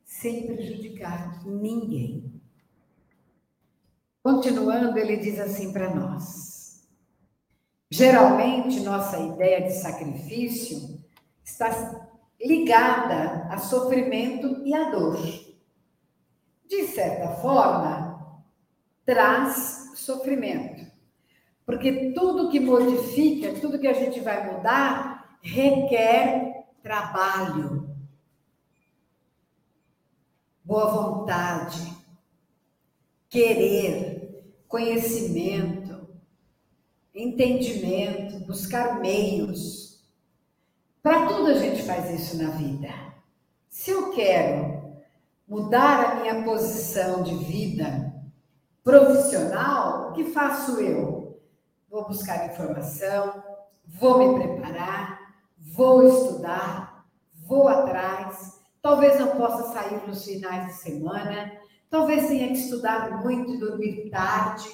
sem 0.04 0.46
prejudicar 0.46 1.44
ninguém. 1.44 2.40
Continuando, 4.22 4.98
ele 4.98 5.16
diz 5.16 5.40
assim 5.40 5.72
para 5.72 5.92
nós: 5.94 6.88
geralmente, 7.90 8.80
nossa 8.80 9.18
ideia 9.18 9.62
de 9.62 9.72
sacrifício 9.72 11.04
está 11.42 12.08
ligada 12.40 13.48
a 13.50 13.58
sofrimento 13.58 14.62
e 14.64 14.74
a 14.74 14.90
dor. 14.90 15.45
De 16.68 16.86
certa 16.88 17.36
forma, 17.36 18.42
traz 19.04 19.92
sofrimento. 19.96 20.84
Porque 21.64 22.12
tudo 22.12 22.50
que 22.50 22.60
modifica, 22.60 23.58
tudo 23.60 23.78
que 23.78 23.88
a 23.88 23.92
gente 23.92 24.20
vai 24.20 24.52
mudar, 24.52 25.38
requer 25.42 26.64
trabalho, 26.82 27.90
boa 30.64 30.90
vontade, 30.90 31.92
querer, 33.28 34.52
conhecimento, 34.68 36.08
entendimento, 37.14 38.44
buscar 38.46 39.00
meios. 39.00 40.04
Para 41.02 41.26
tudo 41.26 41.48
a 41.48 41.54
gente 41.54 41.82
faz 41.82 42.10
isso 42.10 42.42
na 42.42 42.50
vida. 42.50 42.88
Se 43.68 43.90
eu 43.90 44.12
quero 44.12 44.75
mudar 45.46 46.04
a 46.04 46.14
minha 46.16 46.42
posição 46.42 47.22
de 47.22 47.34
vida 47.36 48.12
profissional, 48.82 50.10
o 50.10 50.12
que 50.12 50.24
faço 50.24 50.80
eu? 50.80 51.40
Vou 51.88 52.06
buscar 52.06 52.46
informação, 52.46 53.42
vou 53.84 54.18
me 54.18 54.42
preparar, 54.42 55.18
vou 55.56 56.02
estudar, 56.06 57.04
vou 57.46 57.68
atrás. 57.68 58.60
Talvez 58.82 59.18
não 59.18 59.36
possa 59.36 59.72
sair 59.72 60.06
nos 60.06 60.24
finais 60.24 60.66
de 60.66 60.72
semana, 60.74 61.52
talvez 61.90 62.28
tenha 62.28 62.48
que 62.48 62.54
estudar 62.54 63.22
muito 63.22 63.54
e 63.54 63.58
dormir 63.58 64.10
tarde, 64.10 64.68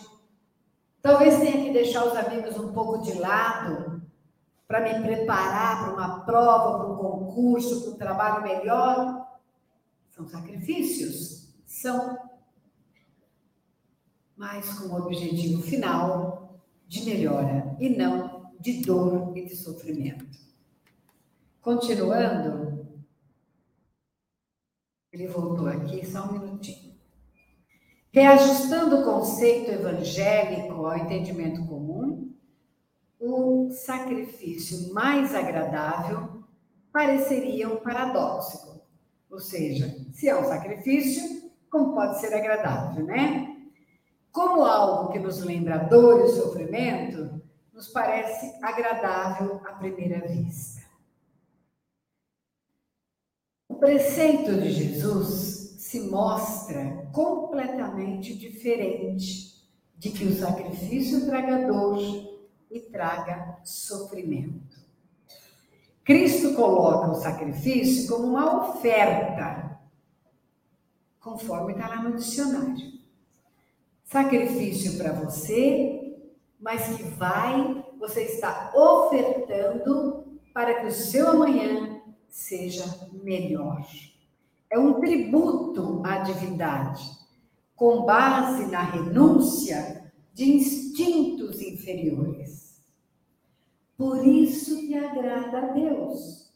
talvez 1.01 1.39
tenha 1.39 1.65
que 1.65 1.73
deixar 1.73 2.05
os 2.05 2.17
amigos 2.17 2.59
um 2.59 2.73
pouco 2.73 2.99
de 2.99 3.15
lado 3.19 4.03
para 4.67 4.81
me 4.81 5.03
preparar 5.03 5.85
para 5.85 5.95
uma 5.95 6.21
prova, 6.21 6.79
para 6.79 6.93
um 6.93 6.97
concurso, 6.97 7.83
para 7.83 7.91
um 7.93 7.99
trabalho 7.99 8.43
melhor. 8.43 9.22
São 10.23 10.29
sacrifícios? 10.29 11.49
São. 11.67 12.17
Mas 14.37 14.73
com 14.79 14.89
o 14.89 15.03
objetivo 15.03 15.63
final 15.63 16.61
de 16.87 17.05
melhora 17.05 17.77
e 17.81 17.89
não 17.89 18.53
de 18.61 18.83
dor 18.83 19.37
e 19.37 19.45
de 19.45 19.57
sofrimento. 19.57 20.27
Continuando, 21.61 22.87
ele 25.13 25.27
voltou 25.29 25.67
aqui, 25.67 26.05
só 26.07 26.25
um 26.25 26.33
minutinho. 26.33 26.93
Reajustando 28.13 29.01
o 29.01 29.05
conceito 29.05 29.71
evangélico 29.71 30.87
ao 30.87 30.99
entendimento 30.99 31.65
comum, 31.67 32.35
o 33.19 33.71
sacrifício 33.71 34.93
mais 34.93 35.35
agradável 35.35 36.45
pareceria 36.93 37.69
um 37.69 37.77
paradoxo. 37.77 38.82
Ou 39.33 39.41
seja, 39.41 39.97
se 40.13 40.29
é 40.29 40.39
um 40.39 40.45
sacrifício, 40.45 41.51
como 41.71 41.95
pode 41.95 42.21
ser 42.21 42.35
agradável, 42.35 43.07
né? 43.07 43.57
Como 44.31 44.63
algo 44.63 45.11
que 45.11 45.19
nos 45.19 45.41
lembra 45.41 45.79
dor 45.79 46.27
e 46.27 46.29
sofrimento, 46.29 47.41
nos 47.73 47.89
parece 47.89 48.55
agradável 48.63 49.59
à 49.65 49.73
primeira 49.73 50.29
vista. 50.29 50.83
O 53.71 53.77
preceito 53.77 54.53
de 54.61 54.71
Jesus 54.71 55.77
se 55.79 56.01
mostra 56.11 57.09
completamente 57.11 58.37
diferente 58.37 59.67
de 59.97 60.11
que 60.11 60.25
o 60.25 60.39
sacrifício 60.39 61.25
traga 61.25 61.67
dor 61.67 61.99
e 62.71 62.81
traga 62.81 63.59
sofrimento. 63.65 64.72
Cristo 66.05 66.55
coloca 66.55 67.13
o 67.13 67.15
sacrifício 67.15 68.09
como 68.09 68.29
uma 68.29 68.71
oferta, 68.71 69.81
conforme 71.21 71.73
está 71.73 71.89
lá 71.89 72.03
no 72.03 72.17
dicionário. 72.17 72.93
Sacrifício 74.03 74.99
para 74.99 75.13
você, 75.13 76.19
mas 76.61 76.97
que 76.97 77.05
vai, 77.05 77.85
você 77.99 78.23
está 78.23 78.73
ofertando 78.75 80.25
para 80.53 80.81
que 80.81 80.87
o 80.87 80.93
seu 80.93 81.29
amanhã 81.29 82.03
seja 82.29 82.85
melhor. 83.23 83.87
É 84.71 84.79
um 84.79 85.01
tributo 85.01 86.03
à 86.05 86.19
divindade, 86.19 87.05
com 87.77 88.05
base 88.05 88.67
na 88.67 88.83
renúncia 88.83 90.13
de 90.35 90.51
instintos 90.51 91.61
inferiores. 91.61 92.62
Por 94.03 94.27
isso 94.27 94.81
que 94.89 94.97
agrada 94.97 95.59
a 95.59 95.67
Deus. 95.67 96.51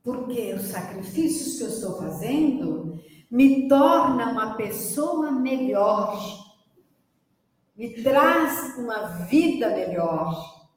Porque 0.00 0.54
os 0.54 0.66
sacrifícios 0.66 1.58
que 1.58 1.64
eu 1.64 1.68
estou 1.70 1.98
fazendo 1.98 3.02
me 3.28 3.66
torna 3.66 4.30
uma 4.30 4.54
pessoa 4.54 5.32
melhor, 5.32 6.16
me 7.74 8.00
traz 8.00 8.78
uma 8.78 9.26
vida 9.26 9.70
melhor, 9.70 10.70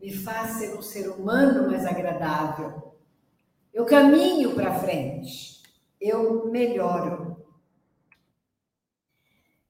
me 0.00 0.12
faz 0.12 0.54
ser 0.54 0.76
um 0.76 0.82
ser 0.82 1.08
humano 1.08 1.70
mais 1.70 1.86
agradável. 1.86 2.96
Eu 3.72 3.86
caminho 3.86 4.52
para 4.52 4.80
frente, 4.80 5.62
eu 6.00 6.50
melhoro. 6.50 7.25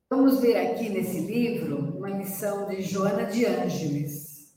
Vamos 0.08 0.40
ver 0.40 0.56
aqui 0.56 0.88
nesse 0.88 1.18
livro 1.18 1.96
uma 1.96 2.10
lição 2.10 2.68
de 2.68 2.80
Joana 2.80 3.24
de 3.24 3.44
Ângeles. 3.44 4.54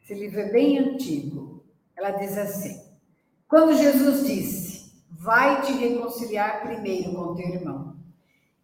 Esse 0.00 0.14
livro 0.14 0.38
é 0.38 0.52
bem 0.52 0.78
antigo. 0.78 1.64
Ela 1.96 2.12
diz 2.12 2.38
assim: 2.38 2.80
Quando 3.48 3.76
Jesus 3.76 4.24
disse, 4.24 4.76
Vai 5.10 5.62
te 5.62 5.72
reconciliar 5.72 6.62
primeiro 6.62 7.12
com 7.14 7.34
teu 7.34 7.48
irmão, 7.48 7.96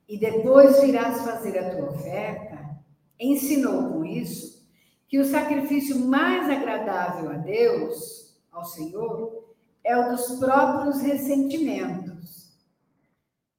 e 0.09 0.17
depois 0.17 0.81
virás 0.81 1.23
fazer 1.23 1.59
a 1.59 1.75
tua 1.75 1.91
oferta, 1.91 2.79
ensinou 3.19 3.91
com 3.91 4.05
isso 4.05 4.65
que 5.09 5.19
o 5.19 5.25
sacrifício 5.25 5.99
mais 5.99 6.49
agradável 6.49 7.31
a 7.31 7.39
Deus, 7.39 8.39
ao 8.53 8.65
Senhor, 8.65 9.53
é 9.83 9.97
o 9.97 10.11
dos 10.11 10.39
próprios 10.39 11.01
ressentimentos 11.01 12.53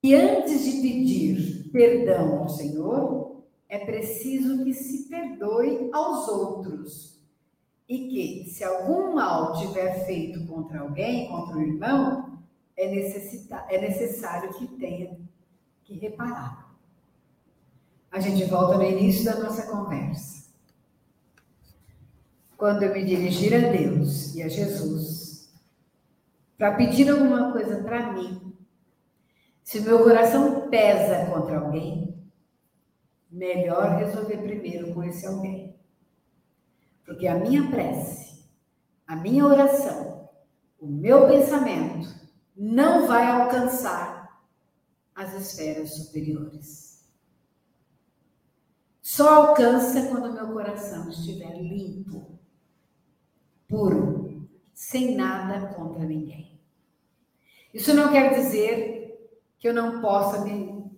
E 0.01 0.15
antes 0.15 0.63
de 0.63 0.81
pedir 0.81 1.52
perdão 1.73 2.37
ao 2.37 2.49
Senhor, 2.49 3.43
é 3.67 3.79
preciso 3.79 4.63
que 4.63 4.73
se 4.73 5.09
perdoe 5.09 5.89
aos 5.91 6.27
outros. 6.27 7.19
E 7.89 8.07
que, 8.07 8.49
se 8.49 8.63
algum 8.63 9.15
mal 9.15 9.57
tiver 9.57 10.05
feito 10.05 10.45
contra 10.45 10.81
alguém, 10.81 11.27
contra 11.27 11.57
o 11.57 11.61
irmão, 11.61 12.39
é, 12.77 12.85
é 12.85 13.81
necessário 13.81 14.53
que 14.53 14.67
tenha 14.77 15.17
que 15.83 15.95
reparar. 15.95 16.73
A 18.11 18.19
gente 18.19 18.45
volta 18.45 18.77
no 18.77 18.83
início 18.83 19.25
da 19.25 19.39
nossa 19.39 19.63
conversa. 19.63 20.43
Quando 22.55 22.83
eu 22.83 22.93
me 22.93 23.03
dirigir 23.03 23.53
a 23.53 23.71
Deus 23.71 24.35
e 24.35 24.43
a 24.43 24.47
Jesus 24.47 25.51
para 26.57 26.75
pedir 26.75 27.09
alguma 27.09 27.51
coisa 27.51 27.83
para 27.83 28.13
mim, 28.13 28.53
se 29.63 29.79
meu 29.79 30.03
coração 30.03 30.69
pesa 30.69 31.25
contra 31.31 31.59
alguém, 31.59 32.21
melhor 33.31 33.97
resolver 33.97 34.37
primeiro 34.37 34.93
com 34.93 35.03
esse 35.03 35.25
alguém. 35.25 35.75
Porque 37.05 37.27
a 37.27 37.35
minha 37.35 37.69
prece, 37.69 38.43
a 39.07 39.15
minha 39.15 39.45
oração, 39.45 40.29
o 40.79 40.87
meu 40.87 41.27
pensamento 41.27 42.13
não 42.55 43.07
vai 43.07 43.25
alcançar 43.25 44.43
as 45.15 45.33
esferas 45.33 45.95
superiores. 45.95 47.09
Só 49.01 49.47
alcança 49.47 50.07
quando 50.07 50.33
meu 50.33 50.47
coração 50.53 51.09
estiver 51.09 51.57
limpo, 51.61 52.39
puro, 53.67 54.47
sem 54.73 55.15
nada 55.15 55.73
contra 55.73 56.05
ninguém. 56.05 56.59
Isso 57.73 57.93
não 57.93 58.11
quer 58.11 58.33
dizer 58.33 59.02
que 59.63 59.69
eu 59.69 59.73
não 59.73 60.01
possa 60.01 60.43
me, 60.43 60.91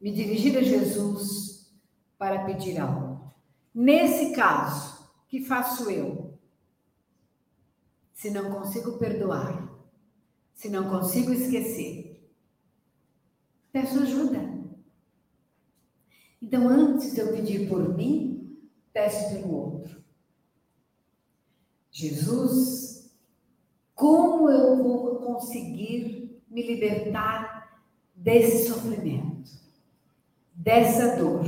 me 0.00 0.12
dirigir 0.12 0.56
a 0.56 0.62
Jesus 0.62 1.76
para 2.16 2.44
pedir 2.44 2.78
algo. 2.78 3.34
Nesse 3.74 4.32
caso, 4.32 5.10
que 5.26 5.44
faço 5.44 5.90
eu? 5.90 6.38
Se 8.12 8.30
não 8.30 8.52
consigo 8.52 8.96
perdoar, 8.96 9.76
se 10.54 10.68
não 10.68 10.88
consigo 10.88 11.32
esquecer, 11.32 12.30
peço 13.72 13.98
ajuda. 13.98 14.56
Então, 16.40 16.68
antes 16.68 17.12
de 17.12 17.18
eu 17.18 17.32
pedir 17.32 17.68
por 17.68 17.92
mim, 17.92 18.56
peço 18.92 19.34
pelo 19.34 19.52
outro. 19.52 20.00
Jesus, 21.90 23.12
como 23.96 24.48
eu 24.48 24.76
vou 24.76 25.16
conseguir 25.16 26.40
me 26.48 26.62
libertar 26.64 27.55
desse 28.16 28.66
sofrimento, 28.68 29.50
dessa 30.54 31.16
dor, 31.16 31.44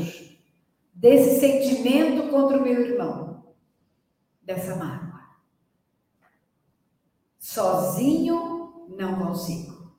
desse 0.95 1.41
sentimento 1.41 2.31
contra 2.31 2.59
o 2.59 2.63
meu 2.63 2.81
irmão, 2.81 3.55
dessa 4.43 4.77
mágoa. 4.77 5.09
Sozinho 7.39 8.87
não 8.91 9.19
consigo. 9.19 9.93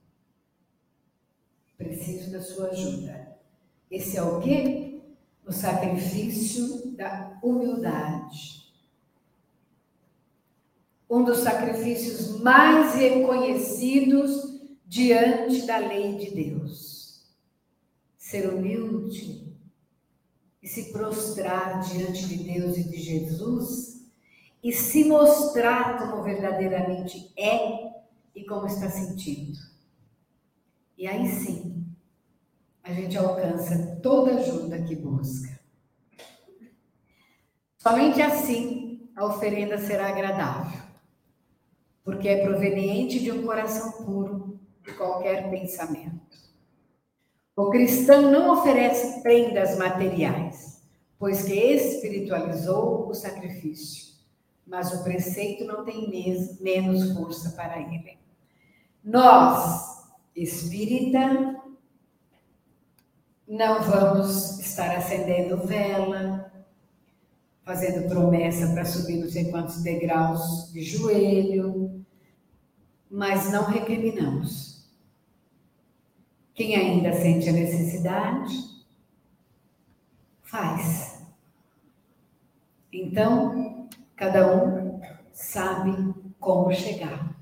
Preciso 1.77 2.31
da 2.31 2.41
sua 2.41 2.67
ajuda. 2.67 3.37
Esse 3.89 4.17
é 4.17 4.21
o 4.21 4.39
quê? 4.39 5.01
O 5.45 5.51
sacrifício 5.51 6.95
da 6.95 7.39
humildade. 7.41 8.71
Um 11.09 11.23
dos 11.23 11.39
sacrifícios 11.39 12.39
mais 12.41 12.93
reconhecidos 12.93 14.48
diante 14.89 15.67
da 15.67 15.77
lei 15.77 16.17
de 16.17 16.31
Deus. 16.31 17.23
Ser 18.17 18.49
humilde 18.49 19.55
e 20.61 20.67
se 20.67 20.91
prostrar 20.91 21.79
diante 21.81 22.27
de 22.27 22.43
Deus 22.43 22.75
e 22.75 22.89
de 22.89 22.97
Jesus 22.97 24.09
e 24.63 24.73
se 24.73 25.05
mostrar 25.05 25.99
como 25.99 26.23
verdadeiramente 26.23 27.31
é 27.37 28.01
e 28.35 28.43
como 28.45 28.65
está 28.65 28.89
sentindo. 28.89 29.59
E 30.97 31.07
aí 31.07 31.29
sim, 31.29 31.85
a 32.83 32.91
gente 32.91 33.15
alcança 33.15 33.99
toda 34.01 34.39
ajuda 34.39 34.83
que 34.83 34.95
busca. 34.95 35.59
Somente 37.77 38.21
assim 38.21 39.07
a 39.15 39.23
oferenda 39.25 39.77
será 39.77 40.09
agradável, 40.09 40.81
porque 42.03 42.27
é 42.27 42.43
proveniente 42.43 43.19
de 43.19 43.31
um 43.31 43.45
coração 43.45 44.03
puro 44.03 44.48
qualquer 44.93 45.49
pensamento. 45.49 46.19
O 47.55 47.69
cristão 47.69 48.31
não 48.31 48.53
oferece 48.53 49.21
prendas 49.21 49.77
materiais, 49.77 50.81
pois 51.17 51.43
que 51.43 51.53
espiritualizou 51.53 53.09
o 53.09 53.13
sacrifício, 53.13 54.13
mas 54.65 54.93
o 54.93 55.03
preceito 55.03 55.65
não 55.65 55.83
tem 55.83 56.09
menos 56.61 57.11
força 57.11 57.49
para 57.51 57.79
ele. 57.79 58.17
Nós, 59.03 60.07
espírita, 60.35 61.61
não 63.47 63.81
vamos 63.81 64.59
estar 64.59 64.95
acendendo 64.95 65.57
vela, 65.57 66.49
fazendo 67.63 68.07
promessa 68.07 68.67
para 68.73 68.85
subir 68.85 69.17
não 69.17 69.29
sei 69.29 69.51
quantos 69.51 69.81
degraus 69.81 70.71
de 70.71 70.81
joelho, 70.81 72.05
mas 73.09 73.51
não 73.51 73.65
recriminamos. 73.65 74.68
Quem 76.59 76.75
ainda 76.75 77.13
sente 77.13 77.47
a 77.47 77.53
necessidade, 77.53 78.53
faz. 80.41 81.25
Então, 82.91 83.87
cada 84.13 84.53
um 84.53 84.99
sabe 85.31 86.13
como 86.37 86.73
chegar 86.73 87.33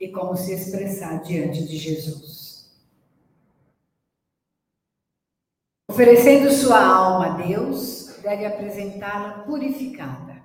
e 0.00 0.08
como 0.08 0.34
se 0.38 0.54
expressar 0.54 1.22
diante 1.22 1.68
de 1.68 1.76
Jesus. 1.76 2.74
Oferecendo 5.90 6.50
sua 6.50 6.82
alma 6.82 7.34
a 7.34 7.46
Deus, 7.46 8.18
deve 8.22 8.46
apresentá-la 8.46 9.44
purificada. 9.44 10.42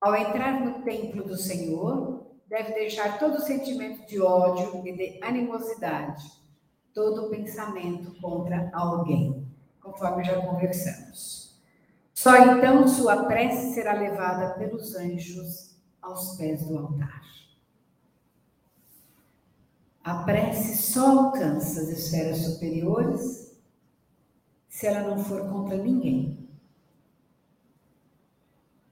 Ao 0.00 0.16
entrar 0.16 0.60
no 0.60 0.82
templo 0.82 1.22
do 1.22 1.36
Senhor, 1.36 2.26
deve 2.48 2.72
deixar 2.72 3.20
todo 3.20 3.40
sentimento 3.40 4.04
de 4.08 4.20
ódio 4.20 4.84
e 4.84 4.92
de 4.92 5.20
animosidade 5.22 6.44
todo 6.96 7.28
pensamento 7.28 8.18
contra 8.22 8.70
alguém, 8.72 9.46
conforme 9.82 10.24
já 10.24 10.40
conversamos. 10.40 11.54
Só 12.14 12.34
então 12.38 12.88
sua 12.88 13.26
prece 13.26 13.74
será 13.74 13.92
levada 13.92 14.54
pelos 14.54 14.96
anjos 14.96 15.76
aos 16.00 16.38
pés 16.38 16.66
do 16.66 16.78
altar. 16.78 17.22
A 20.02 20.22
prece 20.24 20.90
só 20.90 21.26
alcança 21.26 21.82
as 21.82 21.88
esferas 21.88 22.38
superiores 22.38 23.54
se 24.66 24.86
ela 24.86 25.06
não 25.06 25.22
for 25.22 25.46
contra 25.50 25.76
ninguém. 25.76 26.48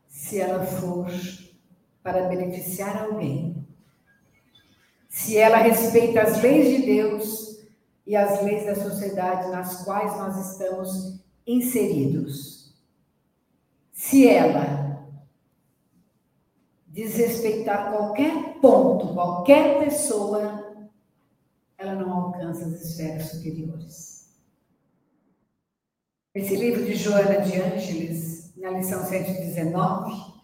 Se 0.08 0.38
ela 0.38 0.62
for 0.62 1.06
para 2.02 2.28
beneficiar 2.28 3.02
alguém. 3.02 3.66
Se 5.08 5.38
ela 5.38 5.56
respeita 5.56 6.20
as 6.20 6.42
leis 6.42 6.68
de 6.68 6.86
Deus 6.86 7.53
e 8.06 8.14
as 8.16 8.42
leis 8.42 8.66
da 8.66 8.74
sociedade 8.74 9.50
nas 9.50 9.84
quais 9.84 10.12
nós 10.18 10.52
estamos 10.52 11.24
inseridos. 11.46 12.74
Se 13.92 14.28
ela 14.28 15.08
desrespeitar 16.86 17.90
qualquer 17.90 18.60
ponto, 18.60 19.14
qualquer 19.14 19.80
pessoa, 19.84 20.88
ela 21.76 21.94
não 21.94 22.12
alcança 22.12 22.66
as 22.66 22.82
esferas 22.82 23.30
superiores. 23.30 24.14
Esse 26.34 26.56
livro 26.56 26.84
de 26.84 26.94
Joana 26.94 27.40
de 27.40 27.60
Ângeles, 27.60 28.52
na 28.56 28.70
lição 28.70 29.04
119, 29.04 30.34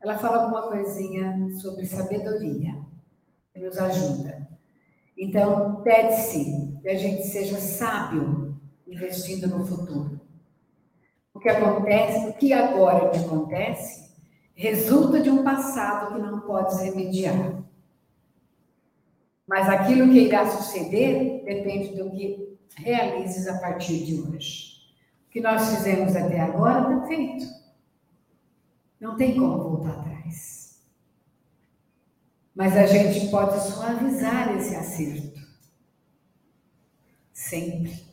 ela 0.00 0.18
fala 0.18 0.44
alguma 0.44 0.68
coisinha 0.68 1.48
sobre 1.60 1.86
sabedoria, 1.86 2.74
que 3.52 3.60
nos 3.60 3.76
ajuda. 3.78 4.48
Então, 5.16 5.82
pede-se 5.82 6.67
que 6.88 6.92
a 6.92 6.98
gente 6.98 7.26
seja 7.26 7.60
sábio 7.60 8.58
investindo 8.86 9.46
no 9.46 9.62
futuro. 9.62 10.18
O 11.34 11.38
que 11.38 11.50
acontece, 11.50 12.30
o 12.30 12.32
que 12.32 12.50
agora 12.54 13.14
acontece, 13.14 14.10
resulta 14.54 15.20
de 15.20 15.28
um 15.28 15.44
passado 15.44 16.14
que 16.14 16.22
não 16.22 16.40
pode 16.40 16.82
remediar. 16.82 17.62
Mas 19.46 19.68
aquilo 19.68 20.08
que 20.08 20.18
irá 20.18 20.46
suceder 20.48 21.44
depende 21.44 21.94
do 21.94 22.10
que 22.10 22.58
realizes 22.76 23.46
a 23.48 23.58
partir 23.58 24.06
de 24.06 24.22
hoje. 24.22 24.78
O 25.26 25.30
que 25.30 25.42
nós 25.42 25.68
fizemos 25.68 26.16
até 26.16 26.40
agora 26.40 26.94
está 26.94 27.06
feito. 27.06 27.44
Não 28.98 29.14
tem 29.14 29.38
como 29.38 29.58
voltar 29.58 29.90
atrás. 29.90 30.80
Mas 32.54 32.74
a 32.78 32.86
gente 32.86 33.28
pode 33.28 33.60
suavizar 33.60 34.56
esse 34.56 34.74
acerto. 34.74 35.27
Sempre, 37.48 38.04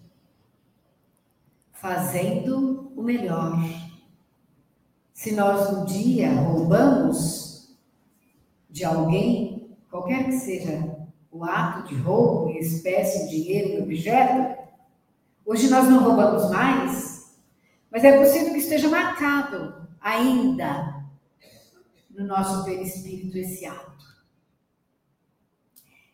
fazendo 1.74 2.92
o 2.96 3.04
melhor. 3.04 3.58
Se 5.14 5.34
nós 5.34 5.72
um 5.72 5.86
dia 5.86 6.34
roubamos 6.34 7.76
de 8.70 8.84
alguém, 8.84 9.78
qualquer 9.90 10.26
que 10.26 10.34
seja 10.34 10.96
o 11.32 11.44
ato 11.44 11.90
de 11.90 11.96
roubo, 11.96 12.50
em 12.50 12.60
espécie, 12.60 13.30
dinheiro, 13.30 13.84
objeto, 13.84 14.58
hoje 15.46 15.70
nós 15.70 15.88
não 15.90 16.04
roubamos 16.04 16.50
mais, 16.50 17.36
mas 17.92 18.04
é 18.04 18.18
possível 18.18 18.54
que 18.54 18.60
esteja 18.60 18.90
marcado 18.90 19.88
ainda 20.00 21.04
no 22.10 22.26
nosso 22.26 22.64
perispírito 22.64 23.38
esse 23.38 23.66
ato. 23.66 23.96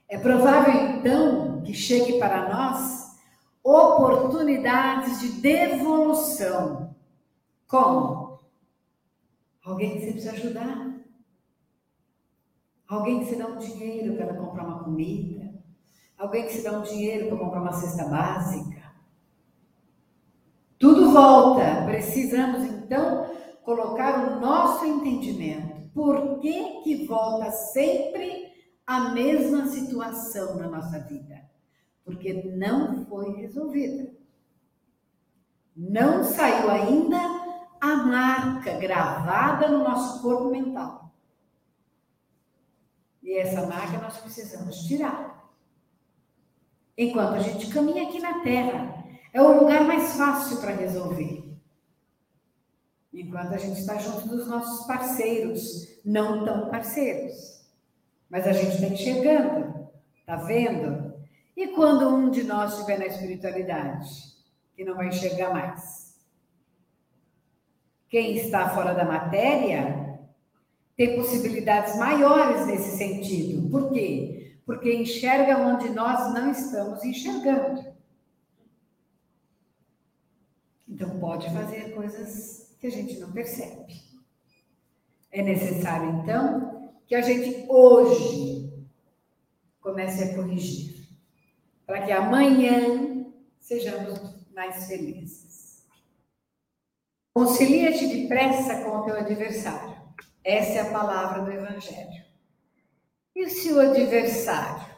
É 0.09 0.17
provável, 0.17 0.97
então, 0.97 1.61
que 1.61 1.73
chegue 1.73 2.19
para 2.19 2.49
nós 2.49 3.00
oportunidades 3.63 5.19
de 5.19 5.41
devolução. 5.41 6.95
Como? 7.67 8.39
Alguém 9.63 9.93
que 9.93 9.99
você 10.01 10.11
precisa 10.11 10.33
ajudar. 10.33 10.91
Alguém 12.87 13.19
que 13.19 13.25
você 13.25 13.35
dá 13.35 13.47
um 13.47 13.57
dinheiro 13.57 14.15
para 14.15 14.33
comprar 14.33 14.65
uma 14.65 14.83
comida. 14.83 15.53
Alguém 16.17 16.45
que 16.45 16.53
você 16.53 16.61
dá 16.61 16.77
um 16.77 16.83
dinheiro 16.83 17.29
para 17.29 17.37
comprar 17.37 17.61
uma 17.61 17.73
cesta 17.73 18.05
básica. 18.05 18.81
Tudo 20.77 21.11
volta. 21.11 21.85
Precisamos, 21.85 22.63
então, 22.63 23.29
colocar 23.63 24.27
o 24.27 24.39
nosso 24.39 24.85
entendimento. 24.85 25.89
Por 25.93 26.39
que, 26.39 26.81
que 26.81 27.05
volta 27.05 27.51
sempre 27.51 28.51
a 28.85 29.11
mesma 29.11 29.67
situação 29.67 30.57
na 30.57 30.67
nossa 30.67 30.99
vida, 30.99 31.40
porque 32.11 32.33
não 32.33 33.05
foi 33.05 33.33
resolvida. 33.35 34.11
Não 35.75 36.23
saiu 36.25 36.69
ainda 36.69 37.17
a 37.79 37.95
marca 37.95 38.77
gravada 38.77 39.69
no 39.69 39.83
nosso 39.83 40.21
corpo 40.21 40.49
mental. 40.49 41.13
E 43.23 43.37
essa 43.37 43.65
marca 43.65 43.97
nós 43.99 44.17
precisamos 44.17 44.83
tirar. 44.83 45.49
Enquanto 46.97 47.35
a 47.35 47.39
gente 47.39 47.73
caminha 47.73 48.03
aqui 48.03 48.19
na 48.19 48.41
Terra, 48.41 49.05
é 49.33 49.41
o 49.41 49.61
lugar 49.61 49.85
mais 49.85 50.13
fácil 50.17 50.59
para 50.59 50.75
resolver. 50.75 51.49
Enquanto 53.13 53.53
a 53.53 53.57
gente 53.57 53.79
está 53.79 53.97
junto 53.97 54.27
dos 54.27 54.47
nossos 54.47 54.85
parceiros, 54.85 55.87
não 56.03 56.43
tão 56.43 56.69
parceiros. 56.69 57.65
Mas 58.29 58.45
a 58.45 58.51
gente 58.51 58.75
está 58.75 58.87
enxergando, 58.87 59.89
está 60.19 60.35
vendo? 60.35 61.10
E 61.55 61.67
quando 61.69 62.07
um 62.07 62.29
de 62.29 62.43
nós 62.43 62.73
estiver 62.73 62.99
na 62.99 63.07
espiritualidade, 63.07 64.09
que 64.75 64.83
não 64.83 64.95
vai 64.95 65.07
enxergar 65.07 65.51
mais? 65.51 66.19
Quem 68.09 68.35
está 68.37 68.69
fora 68.69 68.93
da 68.93 69.05
matéria 69.05 70.19
tem 70.95 71.15
possibilidades 71.15 71.95
maiores 71.97 72.67
nesse 72.67 72.97
sentido. 72.97 73.69
Por 73.69 73.91
quê? 73.91 74.55
Porque 74.65 74.93
enxerga 74.93 75.57
onde 75.57 75.89
nós 75.89 76.33
não 76.33 76.51
estamos 76.51 77.03
enxergando. 77.03 77.91
Então, 80.87 81.19
pode 81.19 81.49
fazer 81.53 81.95
coisas 81.95 82.75
que 82.79 82.87
a 82.87 82.91
gente 82.91 83.17
não 83.19 83.31
percebe. 83.31 84.01
É 85.31 85.41
necessário, 85.41 86.09
então, 86.21 86.91
que 87.07 87.15
a 87.15 87.21
gente 87.21 87.65
hoje 87.69 88.71
comece 89.79 90.23
a 90.23 90.35
corrigir, 90.35 91.00
para 91.91 92.05
que 92.05 92.11
amanhã 92.13 93.25
sejamos 93.59 94.17
mais 94.53 94.87
felizes. 94.87 95.85
Concilia-te 97.35 98.07
depressa 98.07 98.81
com 98.81 98.91
o 98.91 99.03
teu 99.03 99.17
adversário. 99.17 100.01
Essa 100.41 100.71
é 100.71 100.79
a 100.79 100.91
palavra 100.93 101.41
do 101.41 101.51
Evangelho. 101.51 102.23
E 103.35 103.49
se 103.49 103.73
o 103.73 103.81
adversário 103.81 104.89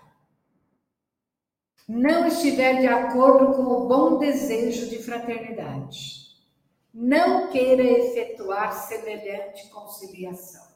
não 1.89 2.27
estiver 2.27 2.81
de 2.81 2.85
acordo 2.85 3.55
com 3.55 3.63
o 3.63 3.87
bom 3.87 4.19
desejo 4.19 4.87
de 4.87 5.01
fraternidade, 5.01 6.27
não 6.93 7.51
queira 7.51 7.81
efetuar 7.81 8.71
semelhante 8.71 9.67
conciliação. 9.69 10.67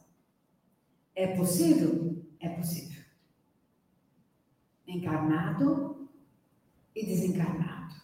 É 1.14 1.28
possível? 1.28 2.26
É 2.40 2.50
possível. 2.50 3.06
Encarnado 4.88 5.97
e 6.98 7.06
desencarnado. 7.06 7.96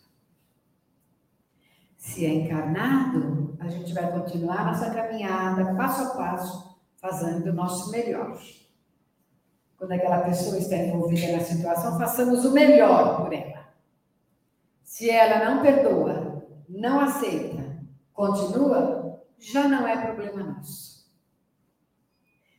Se 1.98 2.26
é 2.26 2.30
encarnado, 2.30 3.58
a 3.60 3.68
gente 3.68 3.92
vai 3.94 4.12
continuar 4.12 4.66
nossa 4.66 4.92
caminhada 4.92 5.74
passo 5.76 6.04
a 6.04 6.16
passo, 6.16 6.80
fazendo 6.98 7.50
o 7.50 7.54
nosso 7.54 7.90
melhor. 7.92 8.40
Quando 9.78 9.94
aquela 9.94 10.22
pessoa 10.22 10.58
está 10.58 10.76
envolvida 10.76 11.36
na 11.36 11.44
situação, 11.44 11.98
façamos 11.98 12.46
o 12.46 12.52
melhor 12.52 13.24
por 13.24 13.34
ela. 13.34 13.68
Se 14.84 15.10
ela 15.10 15.50
não 15.50 15.62
perdoa, 15.64 16.46
não 16.70 17.00
aceita, 17.00 17.80
continua, 18.14 19.24
já 19.40 19.68
não 19.68 19.88
é 19.88 19.98
problema 20.06 20.44
nosso. 20.44 21.12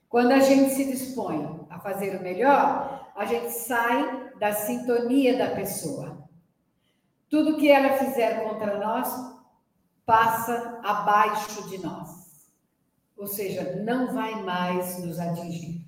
Quando 0.08 0.32
a 0.32 0.40
gente 0.40 0.74
se 0.74 0.84
dispõe 0.84 1.66
a 1.70 1.78
fazer 1.78 2.16
o 2.16 2.22
melhor, 2.22 3.12
a 3.14 3.24
gente 3.24 3.50
sai 3.50 4.32
da 4.38 4.52
sintonia 4.52 5.38
da 5.38 5.54
pessoa. 5.54 6.23
Tudo 7.34 7.56
que 7.56 7.68
ela 7.68 7.98
fizer 7.98 8.48
contra 8.48 8.78
nós 8.78 9.08
passa 10.06 10.80
abaixo 10.84 11.68
de 11.68 11.78
nós. 11.78 12.48
Ou 13.16 13.26
seja, 13.26 13.82
não 13.82 14.14
vai 14.14 14.40
mais 14.44 15.04
nos 15.04 15.18
atingir. 15.18 15.84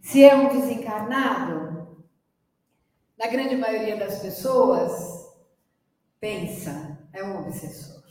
Se 0.00 0.24
é 0.24 0.34
um 0.34 0.48
desencarnado, 0.48 2.06
na 3.18 3.26
grande 3.26 3.54
maioria 3.54 3.98
das 3.98 4.20
pessoas, 4.20 5.30
pensa, 6.18 7.06
é 7.12 7.22
um 7.22 7.40
obsessor. 7.40 8.02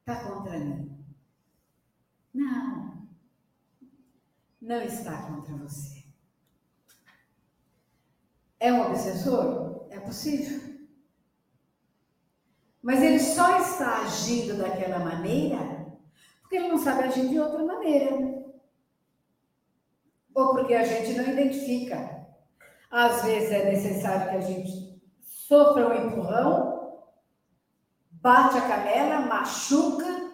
Está 0.00 0.24
contra 0.24 0.58
mim. 0.58 1.06
Não. 2.34 3.08
Não 4.60 4.82
está 4.82 5.22
contra 5.22 5.54
você. 5.54 5.99
É 8.60 8.72
um 8.72 8.86
obsessor? 8.86 9.86
É 9.90 9.98
possível. 9.98 10.78
Mas 12.82 13.02
ele 13.02 13.18
só 13.18 13.58
está 13.58 14.02
agindo 14.02 14.56
daquela 14.56 15.00
maneira 15.00 15.80
porque 16.50 16.56
ele 16.56 16.68
não 16.68 16.78
sabe 16.78 17.04
agir 17.04 17.28
de 17.28 17.38
outra 17.38 17.62
maneira. 17.64 18.16
Ou 20.34 20.50
porque 20.50 20.74
a 20.74 20.82
gente 20.82 21.16
não 21.16 21.22
identifica. 21.22 22.26
Às 22.90 23.22
vezes 23.22 23.52
é 23.52 23.70
necessário 23.70 24.30
que 24.30 24.36
a 24.36 24.40
gente 24.40 25.00
sofra 25.22 25.88
um 25.88 26.08
empurrão, 26.08 27.04
bate 28.10 28.58
a 28.58 28.66
canela, 28.66 29.26
machuca 29.26 30.32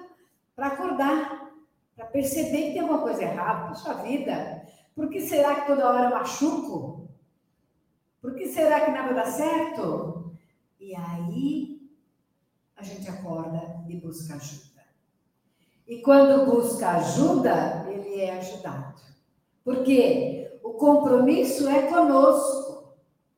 para 0.55 0.69
acordar 0.69 1.53
para 1.95 2.07
perceber 2.07 2.69
que 2.69 2.73
tem 2.73 2.81
alguma 2.81 3.03
coisa 3.03 3.23
errada 3.23 3.75
sua 3.75 3.95
vida. 3.95 4.67
Por 4.95 5.11
que 5.11 5.21
será 5.21 5.55
que 5.55 5.67
toda 5.67 5.87
hora 5.87 6.09
machuco? 6.09 7.06
Por 8.27 8.35
que 8.35 8.49
será 8.49 8.81
que 8.81 8.91
nada 8.91 9.15
dá 9.15 9.25
certo? 9.25 10.33
E 10.81 10.97
aí 10.97 11.81
a 12.77 12.83
gente 12.83 13.09
acorda 13.09 13.85
e 13.89 14.01
busca 14.01 14.35
ajuda. 14.35 14.83
E 15.87 16.03
quando 16.03 16.51
busca 16.51 16.91
ajuda, 16.97 17.87
ele 17.89 18.21
é 18.21 18.37
ajudado. 18.37 19.01
Por 19.63 19.85
quê? 19.85 20.59
O 20.65 20.73
compromisso 20.73 21.69
é 21.69 21.83
conosco. 21.83 22.96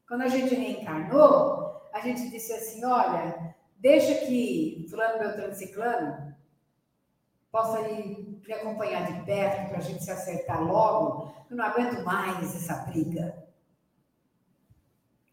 Quando 0.08 0.22
a 0.22 0.28
gente 0.28 0.54
reencarnou, 0.54 1.82
a 1.92 2.00
gente 2.00 2.30
disse 2.30 2.54
assim: 2.54 2.82
olha, 2.82 3.54
deixa 3.76 4.26
que 4.26 4.86
Fulano 4.88 5.18
Beltrano 5.18 5.54
Ciclano 5.54 6.34
possa 7.52 7.86
ir 7.90 8.40
me 8.42 8.54
acompanhar 8.54 9.04
de 9.04 9.22
perto 9.26 9.68
para 9.68 9.76
a 9.76 9.82
gente 9.82 10.02
se 10.02 10.10
acertar 10.10 10.66
logo. 10.66 11.30
Eu 11.50 11.58
não 11.58 11.64
aguento 11.66 12.02
mais 12.06 12.56
essa 12.56 12.86
briga. 12.86 13.47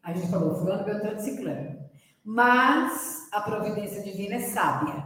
A 0.05 0.13
gente 0.13 0.29
falou, 0.29 0.53
fulano, 0.55 0.83
beltrano, 0.83 1.19
ciclano. 1.19 1.79
Mas 2.23 3.27
a 3.31 3.41
providência 3.41 4.03
divina 4.03 4.35
é 4.35 4.39
sábia. 4.39 5.03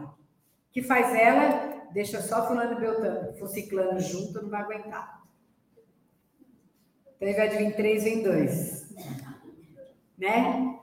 Que 0.74 0.84
faz 0.84 1.16
ela, 1.16 1.88
deixa 1.94 2.22
só 2.22 2.46
fulano, 2.46 2.78
beltrano, 2.78 3.48
ciclano 3.48 3.98
junto, 3.98 4.42
não 4.42 4.50
vai 4.50 4.62
aguentar. 4.62 5.22
Então, 7.16 7.28
ao 7.28 7.34
invés 7.34 7.52
de 7.52 7.58
vir 7.58 7.76
três, 7.78 8.04
vem 8.04 8.24
dois. 8.24 8.94
Né? 10.18 10.78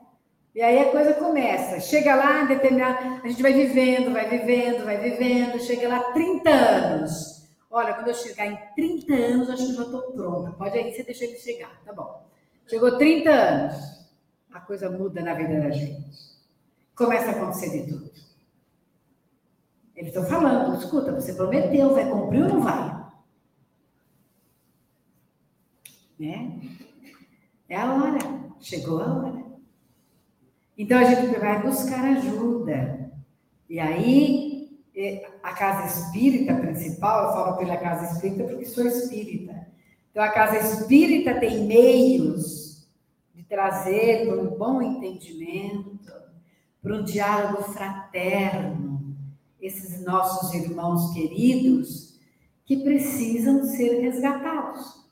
E 0.55 0.61
aí 0.63 0.79
a 0.79 0.89
coisa 0.91 1.13
começa. 1.13 1.79
Chega 1.79 2.15
lá, 2.15 2.43
determinado, 2.45 3.21
a 3.23 3.27
gente 3.27 3.41
vai 3.43 3.53
vivendo, 3.53 4.11
vai 4.11 4.27
vivendo, 4.27 4.83
vai 4.83 4.97
vivendo, 4.97 5.59
chega 5.59 5.87
lá 5.87 6.11
30 6.11 6.49
anos. 6.49 7.47
Olha, 7.69 7.93
quando 7.93 8.07
eu 8.07 8.15
chegar 8.15 8.47
em 8.47 8.57
30 8.75 9.13
anos, 9.13 9.49
acho 9.51 9.67
que 9.67 9.73
já 9.73 9.83
estou 9.83 10.11
pronta. 10.13 10.51
Pode 10.53 10.75
aí, 10.75 10.91
você 10.91 11.03
deixa 11.03 11.23
ele 11.23 11.37
chegar, 11.37 11.79
tá 11.85 11.93
bom. 11.93 12.25
Chegou 12.65 12.97
30 12.97 13.29
anos. 13.29 13.96
A 14.57 14.61
coisa 14.61 14.89
muda 14.89 15.21
na 15.21 15.35
vida 15.35 15.61
da 15.61 15.69
gente. 15.69 16.17
Começa 16.95 17.27
a 17.27 17.31
acontecer 17.31 17.69
de 17.69 17.91
tudo. 17.91 18.11
Eles 19.95 20.09
estão 20.09 20.25
falando, 20.25 20.79
escuta, 20.79 21.13
você 21.13 21.33
prometeu, 21.33 21.93
vai 21.93 22.09
cumprir 22.09 22.43
ou 22.43 22.49
não 22.49 22.61
vai? 22.61 23.05
Né? 26.19 26.59
É 27.69 27.75
a 27.75 27.93
hora, 27.93 28.19
chegou 28.59 28.99
a 28.99 29.13
hora. 29.13 29.45
Então 30.75 30.97
a 30.97 31.03
gente 31.03 31.39
vai 31.39 31.61
buscar 31.61 32.03
ajuda. 32.17 33.11
E 33.69 33.79
aí, 33.79 34.81
a 35.43 35.53
casa 35.53 35.85
espírita 35.85 36.55
principal, 36.55 37.27
eu 37.27 37.33
falo 37.33 37.57
pela 37.57 37.77
casa 37.77 38.11
espírita 38.11 38.43
porque 38.43 38.65
sou 38.65 38.87
espírita. 38.87 39.67
Então 40.09 40.23
a 40.23 40.29
casa 40.29 40.57
espírita 40.57 41.39
tem 41.39 41.65
meios 41.65 42.56
de 43.37 43.43
trazer 43.43 44.25
para 44.25 44.41
um 44.41 44.57
bom 44.57 44.81
entendimento, 44.81 46.11
para 46.81 46.95
um 46.95 47.03
diálogo 47.03 47.71
fraterno, 47.71 49.15
esses 49.61 50.03
nossos 50.03 50.51
irmãos 50.55 51.13
queridos 51.13 52.19
que 52.65 52.77
precisam 52.77 53.63
ser 53.63 54.01
resgatados. 54.01 55.07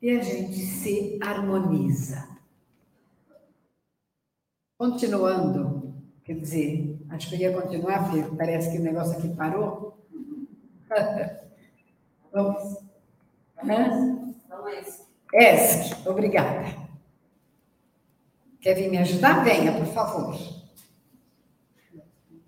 E 0.00 0.10
a 0.12 0.22
gente 0.22 0.56
se 0.56 1.18
harmoniza. 1.22 2.26
Continuando, 4.78 5.94
quer 6.24 6.40
dizer, 6.40 6.98
acho 7.10 7.28
que 7.28 7.34
eu 7.34 7.40
ia 7.40 7.60
continuar, 7.60 8.10
porque 8.10 8.34
parece 8.34 8.72
que 8.72 8.78
o 8.78 8.82
negócio 8.82 9.18
aqui 9.18 9.28
parou. 9.36 10.02
Vamos. 12.32 12.78
Hã? 13.62 14.34
Vamos. 14.48 15.09
ESC, 15.34 16.08
obrigada. 16.08 16.64
Quer 18.60 18.74
vir 18.74 18.90
me 18.90 18.98
ajudar? 18.98 19.42
Venha, 19.44 19.72
por 19.72 19.86
favor. 19.86 20.36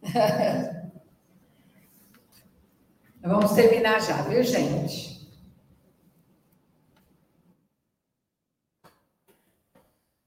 Vamos 3.23 3.53
terminar 3.53 4.01
já, 4.01 4.21
viu, 4.23 4.43
gente? 4.43 5.13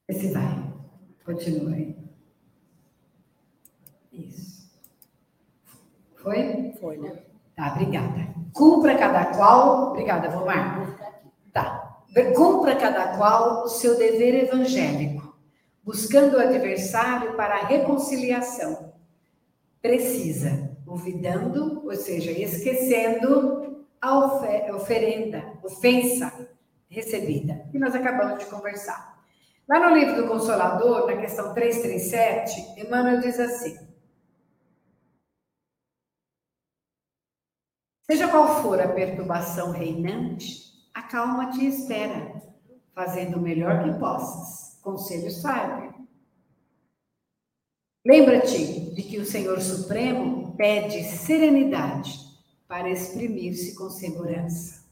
Esse 0.08 0.32
vai. 0.32 0.74
Continue. 1.26 1.98
Isso. 4.14 4.72
Foi? 6.16 6.72
Foi, 6.80 6.98
né? 6.98 7.22
Tá, 7.56 7.74
obrigada. 7.74 8.34
Cumpra 8.54 8.98
cada 8.98 9.26
qual. 9.36 9.90
Obrigada, 9.90 10.30
Vomar. 10.30 10.98
Tá. 11.52 11.85
Cumpra 12.34 12.78
cada 12.78 13.18
qual 13.18 13.64
o 13.64 13.68
seu 13.68 13.98
dever 13.98 14.46
evangélico, 14.46 15.38
buscando 15.84 16.38
o 16.38 16.40
adversário 16.40 17.36
para 17.36 17.56
a 17.56 17.66
reconciliação. 17.66 18.94
Precisa, 19.82 20.72
olvidando, 20.88 21.82
ou 21.86 21.96
seja, 21.96 22.32
esquecendo 22.32 23.86
a 24.02 24.18
oferenda, 24.74 25.44
ofensa 25.62 26.32
recebida, 26.88 27.68
que 27.72 27.78
nós 27.78 27.94
acabamos 27.94 28.40
de 28.40 28.46
conversar. 28.46 29.16
Lá 29.68 29.90
no 29.90 29.96
livro 29.96 30.16
do 30.16 30.28
Consolador, 30.28 31.08
na 31.08 31.18
questão 31.18 31.54
337, 31.54 32.80
Emmanuel 32.80 33.20
diz 33.20 33.40
assim: 33.40 33.76
Seja 38.10 38.28
qual 38.28 38.62
for 38.62 38.80
a 38.80 38.90
perturbação 38.90 39.72
reinante, 39.72 40.65
acalma-te 40.96 41.60
e 41.60 41.68
espera, 41.68 42.42
fazendo 42.94 43.38
o 43.38 43.42
melhor 43.42 43.84
que 43.84 44.00
possas. 44.00 44.80
Conselho 44.82 45.30
sábio. 45.30 45.94
Lembra-te 48.06 48.92
de 48.94 49.04
que 49.04 49.20
o 49.20 49.26
Senhor 49.26 49.60
Supremo 49.60 50.56
pede 50.56 51.04
serenidade 51.04 52.18
para 52.68 52.90
exprimir-se 52.90 53.76
com 53.76 53.90
segurança. 53.90 54.86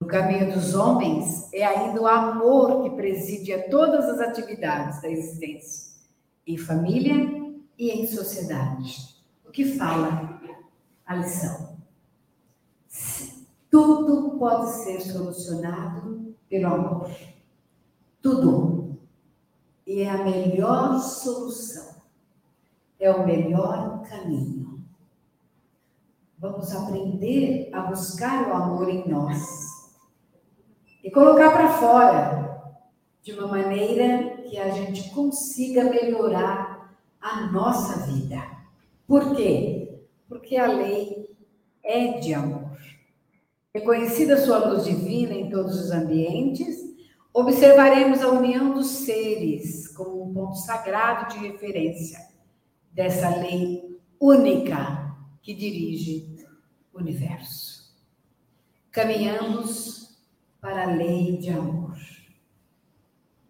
No 0.00 0.08
caminho 0.08 0.52
dos 0.52 0.74
homens 0.74 1.52
é 1.52 1.62
ainda 1.62 2.02
o 2.02 2.08
amor 2.08 2.82
que 2.82 2.96
preside 2.96 3.52
a 3.52 3.70
todas 3.70 4.06
as 4.06 4.18
atividades 4.18 5.00
da 5.00 5.08
existência, 5.08 5.92
em 6.44 6.58
família 6.58 7.14
e 7.78 7.90
em 7.90 8.06
sociedade. 8.06 9.14
O 9.46 9.50
que 9.52 9.76
fala 9.76 10.40
a 11.06 11.14
lição? 11.14 11.78
Tudo 13.72 14.36
pode 14.38 14.70
ser 14.70 15.00
solucionado 15.00 16.36
pelo 16.46 16.66
amor. 16.66 17.10
Tudo. 18.20 18.98
E 19.86 20.02
é 20.02 20.10
a 20.10 20.22
melhor 20.22 20.98
solução. 20.98 22.02
É 23.00 23.10
o 23.10 23.24
melhor 23.24 24.02
caminho. 24.02 24.84
Vamos 26.38 26.70
aprender 26.76 27.70
a 27.72 27.80
buscar 27.80 28.46
o 28.46 28.52
amor 28.52 28.90
em 28.90 29.08
nós 29.08 29.90
e 31.02 31.10
colocar 31.10 31.52
para 31.52 31.72
fora 31.72 32.76
de 33.22 33.32
uma 33.32 33.46
maneira 33.46 34.42
que 34.42 34.58
a 34.58 34.68
gente 34.68 35.08
consiga 35.14 35.84
melhorar 35.84 36.94
a 37.18 37.46
nossa 37.50 38.06
vida. 38.06 38.36
Por 39.06 39.34
quê? 39.34 39.98
Porque 40.28 40.58
a 40.58 40.66
lei 40.66 41.34
é 41.82 42.18
de 42.18 42.34
amor. 42.34 42.61
Reconhecida 43.74 44.36
sua 44.36 44.58
luz 44.68 44.84
divina 44.84 45.32
em 45.32 45.48
todos 45.48 45.80
os 45.80 45.90
ambientes, 45.90 46.76
observaremos 47.32 48.20
a 48.20 48.28
união 48.28 48.74
dos 48.74 48.86
seres 48.86 49.88
como 49.88 50.24
um 50.24 50.34
ponto 50.34 50.56
sagrado 50.56 51.32
de 51.32 51.48
referência 51.48 52.18
dessa 52.92 53.34
lei 53.36 53.98
única 54.20 55.16
que 55.40 55.54
dirige 55.54 56.36
o 56.92 56.98
universo. 56.98 57.96
Caminhamos 58.90 60.18
para 60.60 60.82
a 60.82 60.94
lei 60.94 61.38
de 61.38 61.48
amor. 61.48 61.96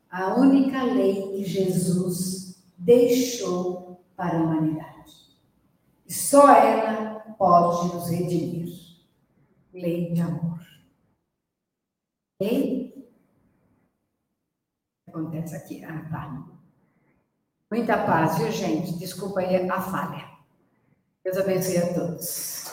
A 0.09 0.37
única 0.37 0.85
lei 0.85 1.33
que 1.33 1.45
Jesus 1.45 2.62
deixou 2.79 4.05
para 4.16 4.39
a 4.39 4.41
humanidade. 4.41 5.37
E 6.07 6.12
só 6.12 6.55
ela 6.55 7.18
pode 7.37 7.93
nos 7.93 8.09
redimir. 8.09 8.82
Lei 9.73 10.12
de 10.12 10.20
amor. 10.20 10.61
Ok? 12.39 13.11
Acontece 15.09 15.57
aqui. 15.57 15.85
Ah, 15.85 16.09
tá. 16.11 16.47
Muita 17.70 18.05
paz, 18.05 18.39
viu, 18.39 18.51
gente? 18.51 18.99
Desculpa 18.99 19.41
aí 19.41 19.68
a 19.70 19.81
falha. 19.81 20.31
Deus 21.25 21.37
abençoe 21.39 21.79
a 21.79 21.95
todos. 21.95 22.64